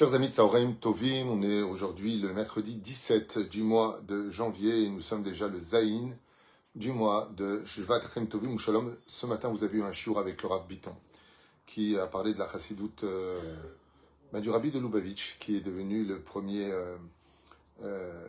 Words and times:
Chers 0.00 0.14
amis 0.14 0.30
de 0.30 0.32
Saoreim 0.32 0.72
Tovim, 0.80 1.28
on 1.28 1.42
est 1.42 1.60
aujourd'hui 1.60 2.18
le 2.18 2.32
mercredi 2.32 2.76
17 2.76 3.50
du 3.50 3.62
mois 3.62 4.00
de 4.08 4.30
janvier 4.30 4.84
et 4.84 4.88
nous 4.88 5.02
sommes 5.02 5.22
déjà 5.22 5.46
le 5.46 5.60
Zaïn 5.60 6.16
du 6.74 6.90
mois 6.90 7.28
de 7.36 7.62
Shvat 7.66 8.00
Chem 8.14 8.26
Tovim 8.26 8.56
Shalom. 8.56 8.96
Ce 9.06 9.26
matin, 9.26 9.50
vous 9.50 9.62
avez 9.62 9.76
eu 9.76 9.82
un 9.82 9.92
shiur 9.92 10.18
avec 10.18 10.40
le 10.40 10.48
Rav 10.48 10.66
Biton 10.66 10.94
qui 11.66 11.98
a 11.98 12.06
parlé 12.06 12.32
de 12.32 12.38
la 12.38 12.50
chassidoute 12.50 13.04
euh, 13.04 13.38
du 14.40 14.48
Rabbi 14.48 14.70
de 14.70 14.78
Lubavitch 14.78 15.36
qui 15.38 15.58
est 15.58 15.60
devenu 15.60 16.06
le 16.06 16.18
premier, 16.18 16.72
euh, 16.72 16.96
euh, 17.82 18.26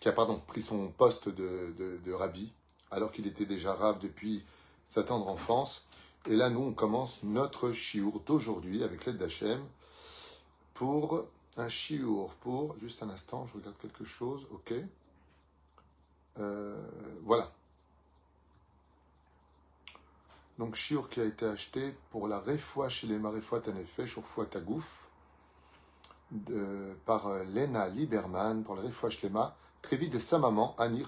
qui 0.00 0.08
a 0.10 0.12
pardon, 0.12 0.38
pris 0.48 0.60
son 0.60 0.88
poste 0.88 1.30
de, 1.30 1.72
de, 1.78 1.96
de 2.04 2.12
Rabbi 2.12 2.52
alors 2.90 3.10
qu'il 3.10 3.26
était 3.26 3.46
déjà 3.46 3.72
Rav 3.72 4.00
depuis 4.00 4.44
sa 4.86 5.02
tendre 5.02 5.28
enfance. 5.28 5.82
Et 6.28 6.36
là, 6.36 6.50
nous, 6.50 6.60
on 6.60 6.74
commence 6.74 7.20
notre 7.22 7.72
shiur 7.72 8.20
d'aujourd'hui 8.26 8.84
avec 8.84 9.06
l'aide 9.06 9.16
d'Hachem 9.16 9.62
pour 10.80 11.26
un 11.58 11.68
chiour, 11.68 12.30
pour, 12.36 12.74
juste 12.78 13.02
un 13.02 13.10
instant, 13.10 13.44
je 13.44 13.52
regarde 13.52 13.76
quelque 13.82 14.02
chose, 14.02 14.46
ok. 14.50 14.72
Euh, 16.38 16.82
voilà. 17.22 17.52
Donc, 20.58 20.76
chiour 20.76 21.10
qui 21.10 21.20
a 21.20 21.26
été 21.26 21.44
acheté 21.44 21.94
pour 22.10 22.28
la 22.28 22.38
refoua 22.38 22.88
chez 22.88 23.06
les 23.06 23.18
maréfoua 23.18 23.60
Tanefesh, 23.60 24.08
Shurfoua 24.14 24.46
Tagouf, 24.46 25.06
de, 26.30 26.96
par 27.04 27.26
euh, 27.26 27.44
Lena 27.44 27.86
Lieberman, 27.90 28.64
pour 28.64 28.76
la 28.76 29.10
Shlema, 29.10 29.54
très 29.82 29.98
de 29.98 30.18
sa 30.18 30.38
maman, 30.38 30.74
Annie 30.78 31.04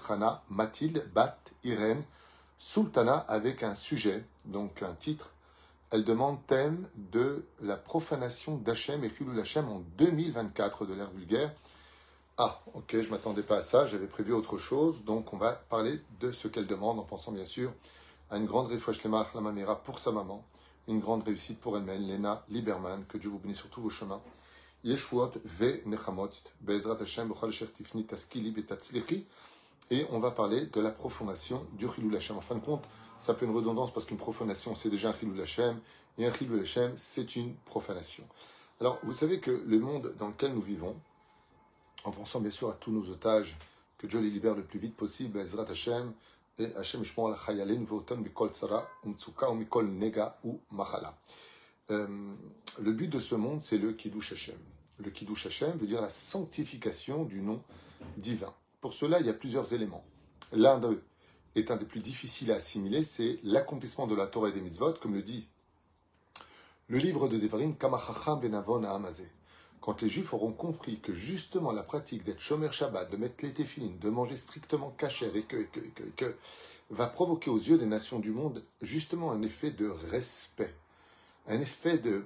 Mathilde, 0.51 1.09
Bat, 1.15 1.39
Irène, 1.63 2.03
Sultana, 2.59 3.17
avec 3.27 3.63
un 3.63 3.73
sujet, 3.73 4.23
donc 4.45 4.83
un 4.83 4.93
titre, 4.93 5.32
elle 5.93 6.03
demande 6.03 6.39
thème 6.47 6.89
de 6.95 7.45
la 7.61 7.77
profanation 7.77 8.57
d'Hachem 8.57 9.03
et 9.03 9.11
Chilul 9.11 9.39
Hachem 9.39 9.69
en 9.69 9.83
2024 9.99 10.87
de 10.87 10.95
l'ère 10.95 11.11
vulgaire. 11.11 11.53
Ah, 12.39 12.59
ok, 12.73 12.99
je 12.99 13.09
m'attendais 13.09 13.43
pas 13.43 13.57
à 13.57 13.61
ça, 13.61 13.85
j'avais 13.85 14.07
prévu 14.07 14.33
autre 14.33 14.57
chose, 14.57 15.03
donc 15.03 15.31
on 15.33 15.37
va 15.37 15.51
parler 15.51 15.99
de 16.19 16.31
ce 16.31 16.47
qu'elle 16.47 16.65
demande 16.65 16.97
en 16.97 17.03
pensant 17.03 17.31
bien 17.31 17.45
sûr 17.45 17.71
à 18.31 18.37
une 18.37 18.47
grande 18.47 18.69
réfouche 18.69 19.03
la 19.03 19.41
Mamera 19.41 19.83
pour 19.83 19.99
sa 19.99 20.11
maman, 20.11 20.43
une 20.87 20.99
grande 20.99 21.25
réussite 21.25 21.59
pour 21.59 21.77
elle-même, 21.77 22.07
Lena 22.07 22.43
Lieberman, 22.49 23.05
que 23.05 23.19
Dieu 23.19 23.29
vous 23.29 23.37
bénisse 23.37 23.59
sur 23.59 23.69
tous 23.69 23.81
vos 23.81 23.91
chemins. 23.91 24.21
Ve 24.83 25.85
nechamot, 25.85 26.31
Bezrat 26.59 26.95
Taskili 28.07 28.51
et 29.91 30.05
on 30.11 30.19
va 30.19 30.31
parler 30.31 30.65
de 30.67 30.81
la 30.81 30.91
profanation 30.91 31.65
du 31.73 31.89
Chilul 31.89 32.15
Hachem. 32.15 32.37
En 32.37 32.41
fin 32.41 32.55
de 32.55 32.61
compte, 32.61 32.83
ça 33.19 33.33
peut 33.33 33.45
une 33.45 33.55
redondance 33.55 33.93
parce 33.93 34.05
qu'une 34.05 34.17
profanation, 34.17 34.75
c'est 34.75 34.89
déjà 34.89 35.09
un 35.09 35.13
Chilul 35.13 35.41
Hashem, 35.41 35.79
et 36.17 36.25
un 36.25 36.33
Chilul 36.33 36.61
Hashem, 36.61 36.93
c'est 36.95 37.35
une 37.35 37.55
profanation. 37.65 38.23
Alors, 38.79 38.99
vous 39.03 39.13
savez 39.13 39.39
que 39.39 39.63
le 39.65 39.79
monde 39.79 40.13
dans 40.17 40.27
lequel 40.27 40.53
nous 40.53 40.61
vivons, 40.61 40.95
en 42.03 42.11
pensant 42.11 42.41
bien 42.41 42.51
sûr 42.51 42.69
à 42.69 42.73
tous 42.73 42.91
nos 42.91 43.09
otages, 43.09 43.57
que 43.97 44.07
Dieu 44.07 44.19
les 44.19 44.29
libère 44.29 44.55
le 44.55 44.63
plus 44.63 44.79
vite 44.79 44.95
possible, 44.95 45.39
Ezrat 45.39 45.69
Hashem, 45.69 46.13
et 46.59 46.75
Hashem 46.75 47.03
Nega, 49.83 50.39
ou 50.43 50.59
Machala. 50.71 51.17
Euh, 51.91 52.33
le 52.81 52.91
but 52.91 53.07
de 53.07 53.19
ce 53.19 53.35
monde, 53.35 53.61
c'est 53.61 53.77
le 53.77 53.93
Kiddush 53.93 54.33
Hashem. 54.33 54.57
Le 54.97 55.09
Kiddush 55.09 55.47
Hashem 55.47 55.77
veut 55.77 55.87
dire 55.87 56.01
la 56.01 56.09
sanctification 56.09 57.23
du 57.23 57.41
nom 57.41 57.61
divin. 58.17 58.53
Pour 58.83 58.93
cela, 58.93 59.21
il 59.21 59.25
y 59.25 59.29
a 59.29 59.33
plusieurs 59.33 59.71
éléments. 59.71 60.03
L'un 60.51 60.77
d'eux, 60.77 61.01
est 61.55 61.71
un 61.71 61.77
des 61.77 61.85
plus 61.85 62.01
difficiles 62.01 62.51
à 62.51 62.55
assimiler, 62.55 63.01
c'est 63.01 63.39
l'accomplissement 63.41 64.07
de 64.07 64.13
la 64.13 64.27
Torah 64.27 64.49
et 64.49 64.51
des 64.51 64.59
mitzvot, 64.59 64.91
comme 65.01 65.13
le 65.13 65.21
dit 65.21 65.47
le 66.89 66.97
livre 66.97 67.29
de 67.29 67.37
Devarim, 67.37 67.77
Kamachacham 67.77 68.41
Benavon 68.41 68.83
à 68.83 68.89
Amazé. 68.89 69.31
Quand 69.79 70.01
les 70.01 70.09
Juifs 70.09 70.33
auront 70.33 70.51
compris 70.51 70.99
que 70.99 71.13
justement 71.13 71.71
la 71.71 71.81
pratique 71.81 72.25
d'être 72.25 72.41
Shomer 72.41 72.73
Shabbat, 72.73 73.09
de 73.09 73.15
mettre 73.15 73.35
les 73.45 73.53
téfilines, 73.53 73.99
de 73.99 74.09
manger 74.09 74.35
strictement 74.35 74.89
caché 74.97 75.31
et 75.33 75.43
que, 75.43 76.35
va 76.89 77.07
provoquer 77.07 77.49
aux 77.49 77.57
yeux 77.57 77.77
des 77.77 77.85
nations 77.85 78.19
du 78.19 78.31
monde 78.31 78.65
justement 78.81 79.31
un 79.31 79.43
effet 79.43 79.71
de 79.71 79.87
respect, 79.87 80.75
un 81.47 81.61
effet 81.61 81.99
de, 81.99 82.25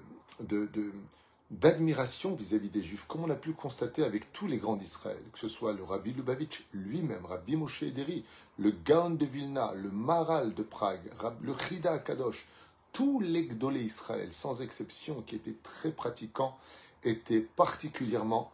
d'admiration 1.50 2.36
vis-à-vis 2.36 2.70
des 2.70 2.82
Juifs, 2.82 3.06
comme 3.08 3.24
on 3.24 3.30
a 3.30 3.36
pu 3.36 3.54
constater 3.54 4.04
avec 4.04 4.34
tous 4.34 4.48
les 4.48 4.58
grands 4.58 4.76
d'Israël, 4.76 5.24
que 5.32 5.40
ce 5.40 5.48
soit 5.48 5.74
le 5.74 5.84
Rabbi 5.84 6.14
Lubavitch 6.14 6.68
lui-même, 6.74 7.26
Rabbi 7.26 7.56
Moshe 7.56 7.84
Ederi, 7.84 8.26
le 8.58 8.72
Gaon 8.72 9.12
de 9.12 9.26
Vilna, 9.26 9.74
le 9.76 9.90
Maral 9.90 10.54
de 10.54 10.64
Prague, 10.64 11.10
le 11.42 11.54
Chida 11.58 12.00
Kadosh, 12.00 12.46
tous 12.92 13.20
les 13.20 13.46
Gdolé 13.46 13.82
Israël, 13.82 14.34
sans 14.34 14.62
exception, 14.62 15.22
qui 15.22 15.36
étaient 15.36 15.56
très 15.64 15.92
pratiquants, 15.92 16.58
étaient 17.04 17.42
particulièrement, 17.42 18.52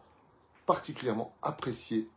particulièrement 0.66 1.34
appréciés 1.42 2.08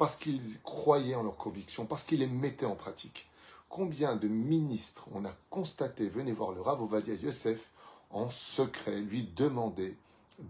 parce 0.00 0.16
qu'ils 0.16 0.58
croyaient 0.62 1.14
en 1.14 1.22
leurs 1.22 1.36
convictions, 1.36 1.84
parce 1.84 2.04
qu'ils 2.04 2.20
les 2.20 2.26
mettaient 2.26 2.64
en 2.64 2.74
pratique. 2.74 3.28
Combien 3.68 4.16
de 4.16 4.28
ministres 4.28 5.06
on 5.12 5.26
a 5.26 5.32
constaté, 5.50 6.08
venez 6.08 6.32
voir 6.32 6.52
le 6.52 6.62
Rav 6.62 6.80
Ovadia 6.80 7.14
Yosef, 7.16 7.70
en 8.08 8.30
secret, 8.30 8.98
lui 8.98 9.24
demander 9.36 9.94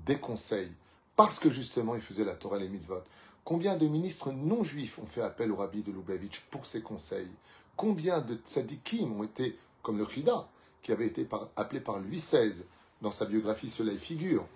des 0.07 0.19
conseils, 0.19 0.71
parce 1.17 1.39
que 1.39 1.51
justement 1.51 1.95
il 1.95 2.03
faisait 2.03 2.25
la 2.25 2.35
Torah 2.35 2.57
et 2.57 2.61
les 2.61 2.69
mitzvot. 2.69 3.03
Combien 3.45 3.77
de 3.77 3.87
ministres 3.87 4.33
non 4.33 4.63
juifs 4.63 4.99
ont 4.99 5.07
fait 5.07 5.23
appel 5.23 5.51
au 5.51 5.57
rabbi 5.57 5.83
de 5.83 5.93
Lubavitch 5.93 6.41
pour 6.51 6.67
ses 6.67 6.83
conseils? 6.83 7.31
Combien 7.77 8.21
de 8.21 8.37
tzadikim 8.37 9.19
ont 9.19 9.25
été, 9.25 9.59
comme 9.83 9.99
le 9.99 10.07
Chida, 10.07 10.49
qui 10.83 10.93
avait 10.93 11.07
été 11.07 11.27
appelé 11.57 11.81
par 11.81 11.99
Louis 11.99 12.19
XVI, 12.19 12.65
dans 13.01 13.11
sa 13.11 13.25
biographie 13.25 13.71
cela 13.71 13.93
y 13.93 13.99
figure, 13.99 14.47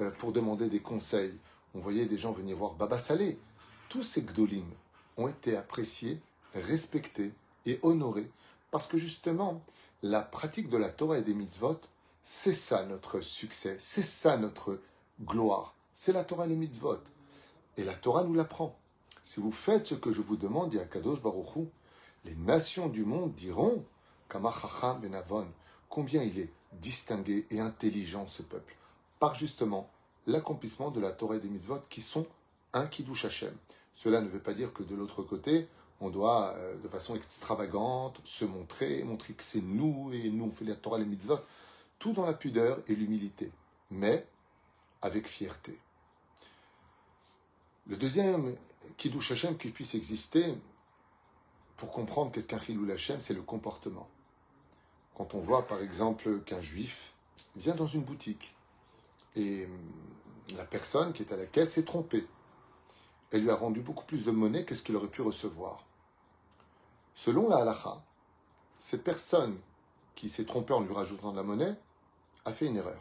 euh, 0.00 0.10
pour 0.10 0.32
demander 0.32 0.68
des 0.68 0.80
conseils? 0.80 1.34
On 1.74 1.80
voyait 1.80 2.06
des 2.06 2.18
gens 2.18 2.32
venir 2.32 2.56
voir 2.56 2.74
Baba 2.74 2.98
Salé. 2.98 3.38
Tous 3.88 4.02
ces 4.02 4.22
gdolim 4.22 4.66
ont 5.16 5.28
été 5.28 5.56
appréciés, 5.56 6.20
respectés 6.54 7.32
et 7.64 7.78
honorés, 7.82 8.30
parce 8.70 8.86
que 8.86 8.98
justement, 8.98 9.62
la 10.02 10.20
pratique 10.20 10.68
de 10.68 10.76
la 10.76 10.90
Torah 10.90 11.18
et 11.18 11.22
des 11.22 11.34
mitzvot 11.34 11.80
c'est 12.28 12.54
ça 12.54 12.84
notre 12.86 13.20
succès, 13.20 13.76
c'est 13.78 14.02
ça 14.02 14.36
notre 14.36 14.80
gloire. 15.22 15.76
C'est 15.94 16.12
la 16.12 16.24
Torah 16.24 16.46
et 16.46 16.48
les 16.48 16.56
mitzvot. 16.56 16.98
Et 17.76 17.84
la 17.84 17.94
Torah 17.94 18.24
nous 18.24 18.34
l'apprend. 18.34 18.76
Si 19.22 19.38
vous 19.38 19.52
faites 19.52 19.86
ce 19.86 19.94
que 19.94 20.10
je 20.10 20.20
vous 20.22 20.36
demande, 20.36 20.70
dit 20.70 20.80
Akadosh 20.80 21.22
Baruchou, 21.22 21.70
les 22.24 22.34
nations 22.34 22.88
du 22.88 23.04
monde 23.04 23.32
diront, 23.34 23.84
Kamachacham 24.28 25.00
Benavon, 25.00 25.46
combien 25.88 26.24
il 26.24 26.40
est 26.40 26.52
distingué 26.72 27.46
et 27.52 27.60
intelligent 27.60 28.26
ce 28.26 28.42
peuple, 28.42 28.74
par 29.20 29.36
justement 29.36 29.88
l'accomplissement 30.26 30.90
de 30.90 30.98
la 30.98 31.12
Torah 31.12 31.36
et 31.36 31.40
des 31.40 31.48
mitzvot 31.48 31.78
qui 31.88 32.00
sont 32.00 32.26
un 32.72 32.88
Kiddush 32.88 33.26
Hashem. 33.26 33.54
Cela 33.94 34.20
ne 34.20 34.28
veut 34.28 34.42
pas 34.42 34.52
dire 34.52 34.72
que 34.72 34.82
de 34.82 34.96
l'autre 34.96 35.22
côté, 35.22 35.68
on 36.00 36.10
doit, 36.10 36.54
euh, 36.56 36.76
de 36.82 36.88
façon 36.88 37.14
extravagante, 37.14 38.20
se 38.24 38.44
montrer, 38.44 39.04
montrer 39.04 39.34
que 39.34 39.44
c'est 39.44 39.62
nous 39.62 40.10
et 40.12 40.28
nous 40.28 40.46
on 40.46 40.50
fait 40.50 40.64
la 40.64 40.74
Torah 40.74 40.96
et 40.96 41.02
les 41.02 41.06
mitzvot 41.06 41.38
tout 41.98 42.12
dans 42.12 42.26
la 42.26 42.34
pudeur 42.34 42.82
et 42.86 42.94
l'humilité, 42.94 43.50
mais 43.90 44.26
avec 45.02 45.26
fierté. 45.26 45.78
Le 47.86 47.96
deuxième 47.96 48.56
Kiddush 48.96 49.32
Hashem 49.32 49.56
qui 49.56 49.70
puisse 49.70 49.94
exister, 49.94 50.54
pour 51.76 51.90
comprendre 51.90 52.32
qu'est-ce 52.32 52.46
qu'un 52.46 52.58
Chilul 52.58 52.90
Hashem, 52.90 53.20
c'est 53.20 53.34
le 53.34 53.42
comportement. 53.42 54.08
Quand 55.14 55.34
on 55.34 55.40
voit 55.40 55.66
par 55.66 55.80
exemple 55.80 56.40
qu'un 56.40 56.60
juif 56.60 57.12
vient 57.54 57.74
dans 57.74 57.86
une 57.86 58.02
boutique 58.02 58.54
et 59.34 59.68
la 60.56 60.64
personne 60.64 61.12
qui 61.12 61.22
est 61.22 61.32
à 61.32 61.36
la 61.36 61.46
caisse 61.46 61.72
s'est 61.72 61.84
trompée, 61.84 62.26
elle 63.30 63.42
lui 63.42 63.50
a 63.50 63.56
rendu 63.56 63.80
beaucoup 63.80 64.04
plus 64.04 64.24
de 64.24 64.30
monnaie 64.30 64.64
que 64.64 64.74
ce 64.74 64.82
qu'il 64.82 64.96
aurait 64.96 65.08
pu 65.08 65.22
recevoir. 65.22 65.84
Selon 67.14 67.48
la 67.48 67.58
halacha, 67.58 68.02
cette 68.78 69.04
personne 69.04 69.58
qui 70.14 70.28
s'est 70.28 70.44
trompée 70.44 70.72
en 70.72 70.80
lui 70.80 70.94
rajoutant 70.94 71.32
de 71.32 71.36
la 71.36 71.42
monnaie 71.42 71.76
a 72.46 72.52
fait 72.52 72.66
une 72.66 72.76
erreur. 72.76 73.00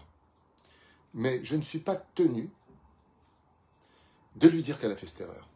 Mais 1.13 1.43
je 1.43 1.55
ne 1.55 1.61
suis 1.61 1.79
pas 1.79 1.95
tenu 1.95 2.49
de 4.35 4.49
lui 4.49 4.61
dire 4.61 4.79
qu'elle 4.79 4.91
a 4.91 4.95
fait 4.95 5.07
cette 5.07 5.21
erreur. 5.21 5.47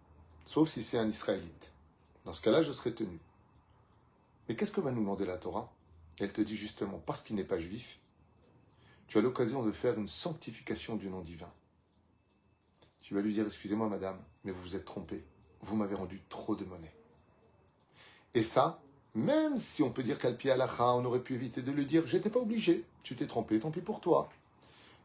Sauf 0.45 0.69
si 0.69 0.83
c'est 0.83 0.97
un 0.97 1.07
Israélite. 1.07 1.71
Dans 2.23 2.33
ce 2.33 2.41
cas-là, 2.41 2.63
je 2.63 2.71
serai 2.71 2.93
tenu. 2.93 3.19
Mais 4.47 4.55
qu'est-ce 4.55 4.71
que 4.71 4.81
va 4.81 4.91
nous 4.91 5.01
demander 5.01 5.25
la 5.25 5.37
Torah? 5.37 5.71
Elle 6.19 6.31
te 6.31 6.41
dit 6.41 6.55
justement, 6.55 6.99
parce 7.05 7.21
qu'il 7.21 7.35
n'est 7.35 7.43
pas 7.43 7.57
juif, 7.57 7.99
tu 9.07 9.17
as 9.17 9.21
l'occasion 9.21 9.63
de 9.63 9.71
faire 9.71 9.97
une 9.97 10.07
sanctification 10.07 10.95
du 10.95 11.09
nom 11.09 11.21
divin. 11.21 11.51
Tu 13.01 13.13
vas 13.13 13.21
lui 13.21 13.33
dire, 13.33 13.45
excusez-moi 13.45 13.89
madame, 13.89 14.21
mais 14.43 14.51
vous 14.51 14.61
vous 14.61 14.75
êtes 14.75 14.85
trompé. 14.85 15.25
Vous 15.61 15.75
m'avez 15.75 15.95
rendu 15.95 16.21
trop 16.29 16.55
de 16.55 16.63
monnaie. 16.63 16.93
Et 18.33 18.43
ça, 18.43 18.81
même 19.15 19.57
si 19.57 19.81
on 19.81 19.89
peut 19.89 20.03
dire 20.03 20.19
qu'Alpi 20.19 20.49
Alacha, 20.49 20.93
on 20.93 21.05
aurait 21.05 21.23
pu 21.23 21.33
éviter 21.33 21.61
de 21.61 21.71
le 21.71 21.85
dire, 21.85 22.05
j'étais 22.05 22.29
pas 22.29 22.39
obligé, 22.39 22.85
tu 23.03 23.15
t'es 23.15 23.27
trompé, 23.27 23.59
tant 23.59 23.71
pis 23.71 23.81
pour 23.81 24.01
toi. 24.01 24.29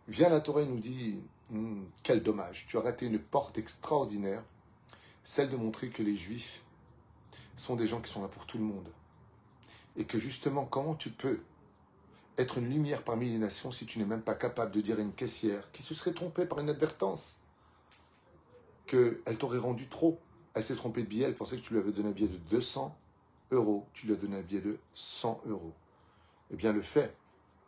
Vient 0.09 0.29
la 0.29 0.41
Torah 0.41 0.63
et 0.63 0.67
nous 0.67 0.81
dit, 0.81 1.19
hmm, 1.51 1.85
quel 2.03 2.23
dommage, 2.23 2.67
tu 2.69 2.77
as 2.77 2.81
raté 2.81 3.07
une 3.07 3.19
porte 3.19 3.57
extraordinaire, 3.57 4.43
celle 5.25 5.49
de 5.49 5.57
montrer 5.57 5.89
que 5.89 6.03
les 6.03 6.17
Juifs 6.17 6.63
sont 7.57 7.77
des 7.77 7.87
gens 7.87 8.01
qui 8.01 8.13
sont 8.13 8.21
là 8.21 8.29
pour 8.29 8.45
tout 8.45 8.59
le 8.59 8.65
monde. 8.65 8.89
Et 9.97 10.05
que 10.05 10.19
justement, 10.19 10.67
comment 10.67 10.95
tu 10.95 11.11
peux 11.11 11.41
être 12.37 12.59
une 12.59 12.69
lumière 12.69 13.03
parmi 13.05 13.31
les 13.31 13.39
nations 13.39 13.71
si 13.71 13.87
tu 13.87 13.99
n'es 13.99 14.05
même 14.05 14.23
pas 14.23 14.35
capable 14.35 14.73
de 14.73 14.81
dire 14.81 14.99
à 14.99 15.03
une 15.03 15.13
caissière 15.13 15.71
qui 15.73 15.83
se 15.83 15.95
serait 15.95 16.13
trompée 16.13 16.45
par 16.45 16.59
une 16.59 16.69
advertance 16.69 17.39
qu'elle 18.87 19.39
t'aurait 19.39 19.59
rendu 19.59 19.89
trop? 19.89 20.19
Elle 20.53 20.63
s'est 20.63 20.77
trompée 20.77 21.03
de 21.03 21.09
billet, 21.09 21.27
elle 21.27 21.37
pensait 21.37 21.57
que 21.57 21.63
tu 21.63 21.73
lui 21.73 21.81
avais 21.81 21.93
donné 21.93 22.11
un 22.11 22.13
billet 22.13 22.29
de 22.29 22.37
200 22.37 22.95
euros, 23.51 23.87
tu 23.93 24.07
lui 24.07 24.15
as 24.15 24.17
donné 24.17 24.39
un 24.39 24.43
billet 24.43 24.61
de 24.61 24.79
100 24.95 25.43
euros. 25.47 25.73
Eh 26.51 26.57
bien, 26.57 26.73
le 26.73 26.83
fait, 26.83 27.15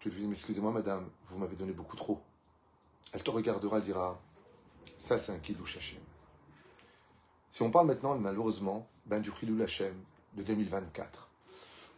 tu 0.01 0.11
lui 0.11 0.23
dis, 0.25 0.31
excusez-moi 0.31 0.73
madame, 0.73 1.09
vous 1.29 1.39
m'avez 1.39 1.57
donné 1.57 1.73
beaucoup 1.73 1.97
trop. 1.97 2.21
Elle 3.13 3.23
te 3.23 3.31
regardera, 3.31 3.79
elle 3.79 3.85
dira, 3.85 4.21
ça 4.97 5.19
c'est 5.19 5.33
un 5.33 5.39
kiddush 5.39 5.77
Hashem. 5.77 6.01
Si 7.51 7.63
on 7.63 7.71
parle 7.71 7.87
maintenant, 7.87 8.17
malheureusement, 8.17 8.87
ben, 9.07 9.21
du 9.21 9.31
Chilou 9.33 9.63
Hashem 9.63 9.95
de 10.35 10.43
2024. 10.43 11.29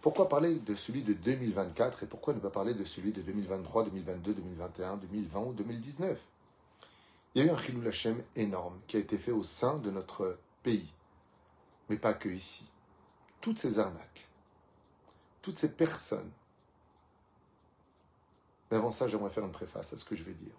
Pourquoi 0.00 0.28
parler 0.28 0.54
de 0.54 0.74
celui 0.74 1.02
de 1.02 1.12
2024 1.12 2.04
et 2.04 2.06
pourquoi 2.06 2.32
ne 2.32 2.38
pas 2.38 2.50
parler 2.50 2.74
de 2.74 2.84
celui 2.84 3.10
de 3.10 3.22
2023, 3.22 3.84
2022, 3.84 4.34
2021, 4.34 4.96
2020 4.98 5.40
ou 5.40 5.52
2019 5.54 6.18
Il 7.34 7.42
y 7.42 7.44
a 7.44 7.48
eu 7.48 7.54
un 7.54 7.58
Chilou 7.58 7.86
Hashem 7.88 8.22
énorme 8.36 8.78
qui 8.86 8.96
a 8.96 9.00
été 9.00 9.18
fait 9.18 9.32
au 9.32 9.42
sein 9.42 9.78
de 9.78 9.90
notre 9.90 10.38
pays, 10.62 10.92
mais 11.88 11.96
pas 11.96 12.14
que 12.14 12.28
ici. 12.28 12.64
Toutes 13.40 13.58
ces 13.58 13.78
arnaques, 13.78 14.28
toutes 15.42 15.58
ces 15.58 15.74
personnes. 15.74 16.30
Mais 18.70 18.76
avant 18.76 18.92
ça, 18.92 19.08
j'aimerais 19.08 19.30
faire 19.30 19.44
une 19.44 19.52
préface 19.52 19.92
à 19.92 19.96
ce 19.96 20.04
que 20.04 20.14
je 20.14 20.24
vais 20.24 20.34
dire. 20.34 20.54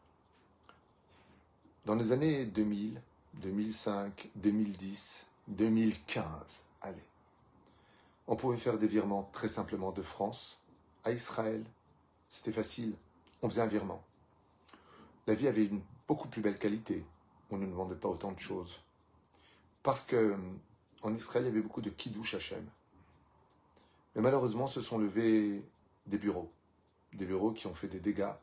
Dans 1.86 1.96
les 1.96 2.12
années 2.12 2.46
2000, 2.46 3.02
2005, 3.36 4.30
2010, 4.36 5.26
2015, 5.48 6.66
allez, 6.82 7.04
on 8.28 8.36
pouvait 8.36 8.58
faire 8.58 8.78
des 8.78 8.88
virements 8.88 9.30
très 9.34 9.48
simplement 9.48 9.92
de 9.92 10.02
France 10.02 10.62
à 11.04 11.12
Israël. 11.12 11.64
C'était 12.30 12.52
facile. 12.52 12.94
On 13.42 13.50
faisait 13.50 13.62
un 13.62 13.68
virement. 13.68 14.04
La 15.26 15.34
vie 15.34 15.48
avait 15.48 15.66
une 15.66 15.82
beaucoup 16.08 16.28
plus 16.28 16.42
belle 16.42 16.58
qualité. 16.58 17.06
On 17.52 17.58
ne 17.58 17.66
demandait 17.66 17.96
pas 17.96 18.10
autant 18.10 18.32
de 18.32 18.40
choses. 18.40 18.82
Parce 19.82 20.04
que 20.04 20.36
en 21.02 21.14
Israël, 21.14 21.46
il 21.46 21.48
y 21.48 21.52
avait 21.52 21.62
beaucoup 21.62 21.82
de 21.82 21.90
kiddush 21.90 22.36
Hashem. 22.36 22.66
Mais 24.16 24.22
malheureusement, 24.22 24.68
se 24.68 24.82
sont 24.82 24.98
levés 24.98 25.64
des 26.06 26.18
bureaux. 26.18 26.52
Des 27.14 27.26
bureaux 27.26 27.52
qui 27.52 27.68
ont 27.68 27.76
fait 27.76 27.88
des 27.88 28.00
dégâts 28.00 28.34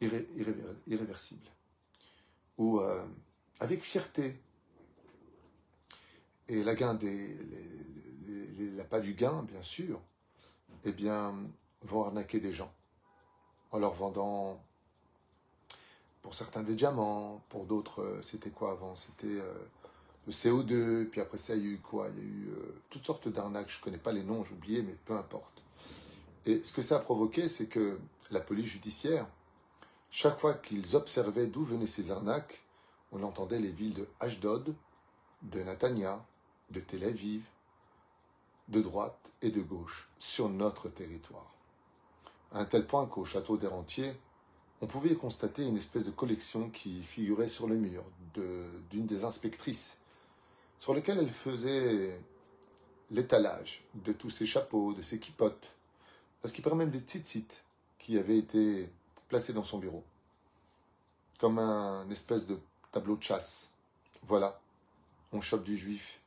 irréversibles. 0.00 1.48
Ou 2.58 2.80
euh, 2.80 3.04
avec 3.60 3.82
fierté. 3.82 4.38
Et 6.48 6.62
la 6.62 6.74
gain 6.74 6.94
des, 6.94 7.36
pas 8.90 9.00
du 9.00 9.14
gain, 9.14 9.42
bien 9.44 9.62
sûr, 9.62 10.00
eh 10.84 10.92
bien, 10.92 11.34
vont 11.82 12.04
arnaquer 12.04 12.38
des 12.38 12.52
gens 12.52 12.72
en 13.70 13.78
leur 13.78 13.94
vendant, 13.94 14.62
pour 16.22 16.34
certains, 16.34 16.62
des 16.62 16.74
diamants, 16.74 17.42
pour 17.48 17.64
d'autres, 17.64 18.02
euh, 18.02 18.22
c'était 18.22 18.50
quoi 18.50 18.72
avant? 18.72 18.94
C'était 18.94 19.40
euh, 19.40 19.52
le 20.26 20.32
CO2, 20.32 21.06
puis 21.06 21.20
après 21.20 21.38
ça, 21.38 21.54
il 21.54 21.62
y 21.62 21.66
a 21.66 21.70
eu 21.72 21.78
quoi? 21.78 22.08
Il 22.16 22.18
y 22.18 22.20
a 22.20 22.24
eu 22.24 22.48
euh, 22.50 22.82
toutes 22.90 23.04
sortes 23.04 23.28
d'arnaques, 23.28 23.70
je 23.70 23.78
ne 23.78 23.84
connais 23.84 23.98
pas 23.98 24.12
les 24.12 24.22
noms, 24.22 24.44
j'ai 24.44 24.54
oublié, 24.54 24.82
mais 24.82 24.96
peu 25.04 25.14
importe. 25.14 25.62
Et 26.46 26.62
ce 26.62 26.72
que 26.72 26.82
ça 26.82 26.96
a 26.96 27.00
provoqué, 27.00 27.48
c'est 27.48 27.66
que 27.66 27.98
la 28.30 28.40
police 28.40 28.66
judiciaire, 28.66 29.26
chaque 30.10 30.38
fois 30.38 30.54
qu'ils 30.54 30.96
observaient 30.96 31.46
d'où 31.46 31.64
venaient 31.64 31.86
ces 31.86 32.10
arnaques, 32.10 32.62
on 33.12 33.22
entendait 33.22 33.60
les 33.60 33.70
villes 33.70 33.94
de 33.94 34.08
Ashdod, 34.20 34.74
de 35.42 35.62
Natania, 35.62 36.24
de 36.70 36.80
Tel 36.80 37.04
Aviv, 37.04 37.42
de 38.68 38.80
droite 38.80 39.32
et 39.42 39.50
de 39.50 39.60
gauche 39.60 40.08
sur 40.18 40.48
notre 40.48 40.88
territoire. 40.88 41.54
À 42.52 42.60
un 42.60 42.64
tel 42.64 42.86
point 42.86 43.06
qu'au 43.06 43.24
château 43.24 43.56
des 43.56 43.66
Rentiers, 43.66 44.14
on 44.80 44.86
pouvait 44.86 45.14
constater 45.14 45.62
une 45.64 45.76
espèce 45.76 46.06
de 46.06 46.10
collection 46.10 46.70
qui 46.70 47.02
figurait 47.02 47.48
sur 47.48 47.66
le 47.66 47.76
mur 47.76 48.04
d'une 48.90 49.06
des 49.06 49.24
inspectrices, 49.24 49.98
sur 50.84 50.92
lequel 50.92 51.16
elle 51.16 51.30
faisait 51.30 52.20
l'étalage 53.10 53.84
de 53.94 54.12
tous 54.12 54.28
ces 54.28 54.44
chapeaux, 54.44 54.92
de 54.92 55.00
ces 55.00 55.18
kipotes, 55.18 55.72
parce 56.42 56.52
qu'il 56.52 56.62
même 56.74 56.90
des 56.90 56.98
tzitzit 56.98 57.48
qui 57.98 58.18
avaient 58.18 58.36
été 58.36 58.90
placés 59.30 59.54
dans 59.54 59.64
son 59.64 59.78
bureau, 59.78 60.04
comme 61.38 61.58
un 61.58 62.06
espèce 62.10 62.44
de 62.44 62.58
tableau 62.92 63.16
de 63.16 63.22
chasse. 63.22 63.70
Voilà, 64.24 64.60
on 65.32 65.40
chope 65.40 65.64
du 65.64 65.74
juif. 65.74 66.20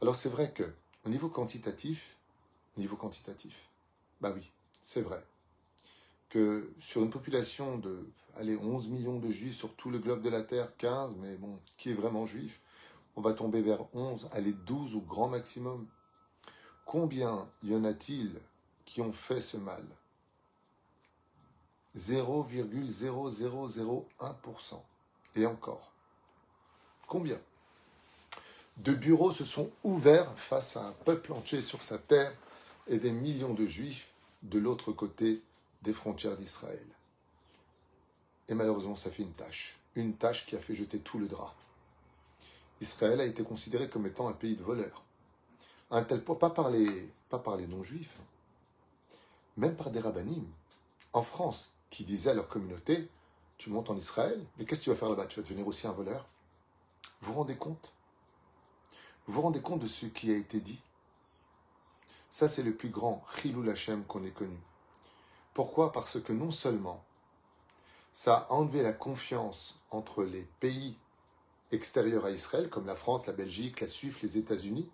Alors 0.00 0.14
c'est 0.14 0.28
vrai 0.28 0.52
que 0.52 0.72
au 1.04 1.08
niveau 1.08 1.28
quantitatif, 1.28 2.14
au 2.76 2.80
niveau 2.80 2.94
quantitatif, 2.94 3.68
bah 4.20 4.30
oui, 4.32 4.48
c'est 4.84 5.02
vrai 5.02 5.24
que 6.28 6.70
sur 6.78 7.02
une 7.02 7.10
population 7.10 7.78
de 7.78 8.08
allez, 8.36 8.56
11 8.56 8.86
millions 8.90 9.18
de 9.18 9.32
juifs 9.32 9.56
sur 9.56 9.74
tout 9.74 9.90
le 9.90 9.98
globe 9.98 10.22
de 10.22 10.30
la 10.30 10.42
Terre, 10.42 10.76
15, 10.76 11.16
mais 11.16 11.34
bon, 11.34 11.58
qui 11.76 11.90
est 11.90 11.94
vraiment 11.94 12.26
juif 12.26 12.60
On 13.16 13.20
va 13.22 13.32
tomber 13.32 13.62
vers 13.62 13.86
11, 13.94 14.28
allez, 14.32 14.52
12 14.52 14.94
au 14.94 15.00
grand 15.00 15.28
maximum. 15.28 15.88
Combien 16.84 17.48
y 17.62 17.74
en 17.74 17.84
a-t-il 17.84 18.38
qui 18.84 19.00
ont 19.00 19.12
fait 19.12 19.40
ce 19.40 19.56
mal? 19.56 19.82
0,0001%. 21.96 24.82
Et 25.34 25.46
encore. 25.46 25.90
Combien? 27.06 27.40
De 28.76 28.92
bureaux 28.92 29.32
se 29.32 29.46
sont 29.46 29.70
ouverts 29.82 30.38
face 30.38 30.76
à 30.76 30.86
un 30.86 30.92
peuple 30.92 31.32
entier 31.32 31.62
sur 31.62 31.82
sa 31.82 31.96
terre 31.98 32.34
et 32.86 32.98
des 32.98 33.12
millions 33.12 33.54
de 33.54 33.66
juifs 33.66 34.12
de 34.42 34.58
l'autre 34.58 34.92
côté 34.92 35.42
des 35.82 35.94
frontières 35.94 36.36
d'Israël. 36.36 36.86
Et 38.48 38.54
malheureusement, 38.54 38.96
ça 38.96 39.10
fait 39.10 39.22
une 39.22 39.32
tâche. 39.32 39.78
Une 39.94 40.14
tâche 40.14 40.46
qui 40.46 40.56
a 40.56 40.60
fait 40.60 40.74
jeter 40.74 40.98
tout 40.98 41.18
le 41.18 41.26
drap. 41.26 41.54
Israël 42.80 43.20
a 43.20 43.24
été 43.24 43.42
considéré 43.42 43.88
comme 43.88 44.06
étant 44.06 44.28
un 44.28 44.32
pays 44.32 44.56
de 44.56 44.62
voleurs. 44.62 45.02
tel 46.08 46.22
pas 46.22 46.50
par 46.50 46.70
les, 46.70 47.66
non-juifs, 47.66 48.16
même 49.56 49.76
par 49.76 49.90
des 49.90 50.00
rabbinim. 50.00 50.46
En 51.12 51.22
France, 51.22 51.72
qui 51.90 52.04
disaient 52.04 52.30
à 52.30 52.34
leur 52.34 52.48
communauté 52.48 53.08
Tu 53.58 53.70
montes 53.70 53.88
en 53.88 53.96
Israël, 53.96 54.44
mais 54.58 54.64
qu'est-ce 54.64 54.80
que 54.80 54.84
tu 54.84 54.90
vas 54.90 54.96
faire 54.96 55.08
là-bas? 55.08 55.26
Tu 55.26 55.40
vas 55.40 55.44
devenir 55.48 55.66
aussi 55.66 55.86
un 55.86 55.92
voleur 55.92 56.26
Vous 57.22 57.32
vous 57.32 57.38
rendez 57.38 57.56
compte? 57.56 57.92
Vous 59.26 59.34
vous 59.34 59.40
rendez 59.40 59.60
compte 59.60 59.80
de 59.80 59.86
ce 59.86 60.06
qui 60.06 60.30
a 60.30 60.36
été 60.36 60.60
dit? 60.60 60.80
Ça, 62.30 62.48
c'est 62.48 62.62
le 62.62 62.74
plus 62.74 62.90
grand 62.90 63.24
Chilul 63.36 63.70
Hashem 63.70 64.04
qu'on 64.04 64.24
ait 64.24 64.30
connu. 64.30 64.58
Pourquoi? 65.54 65.90
Parce 65.90 66.20
que 66.20 66.34
non 66.34 66.50
seulement 66.50 67.02
ça 68.12 68.46
a 68.48 68.52
enlevé 68.52 68.82
la 68.82 68.92
confiance 68.92 69.78
entre 69.90 70.22
les 70.22 70.46
pays 70.60 70.96
extérieurs 71.72 72.24
à 72.24 72.30
Israël, 72.30 72.68
comme 72.68 72.86
la 72.86 72.94
France, 72.94 73.26
la 73.26 73.32
Belgique, 73.32 73.80
la 73.80 73.86
Suisse, 73.86 74.22
les 74.22 74.38
États-Unis, 74.38 74.88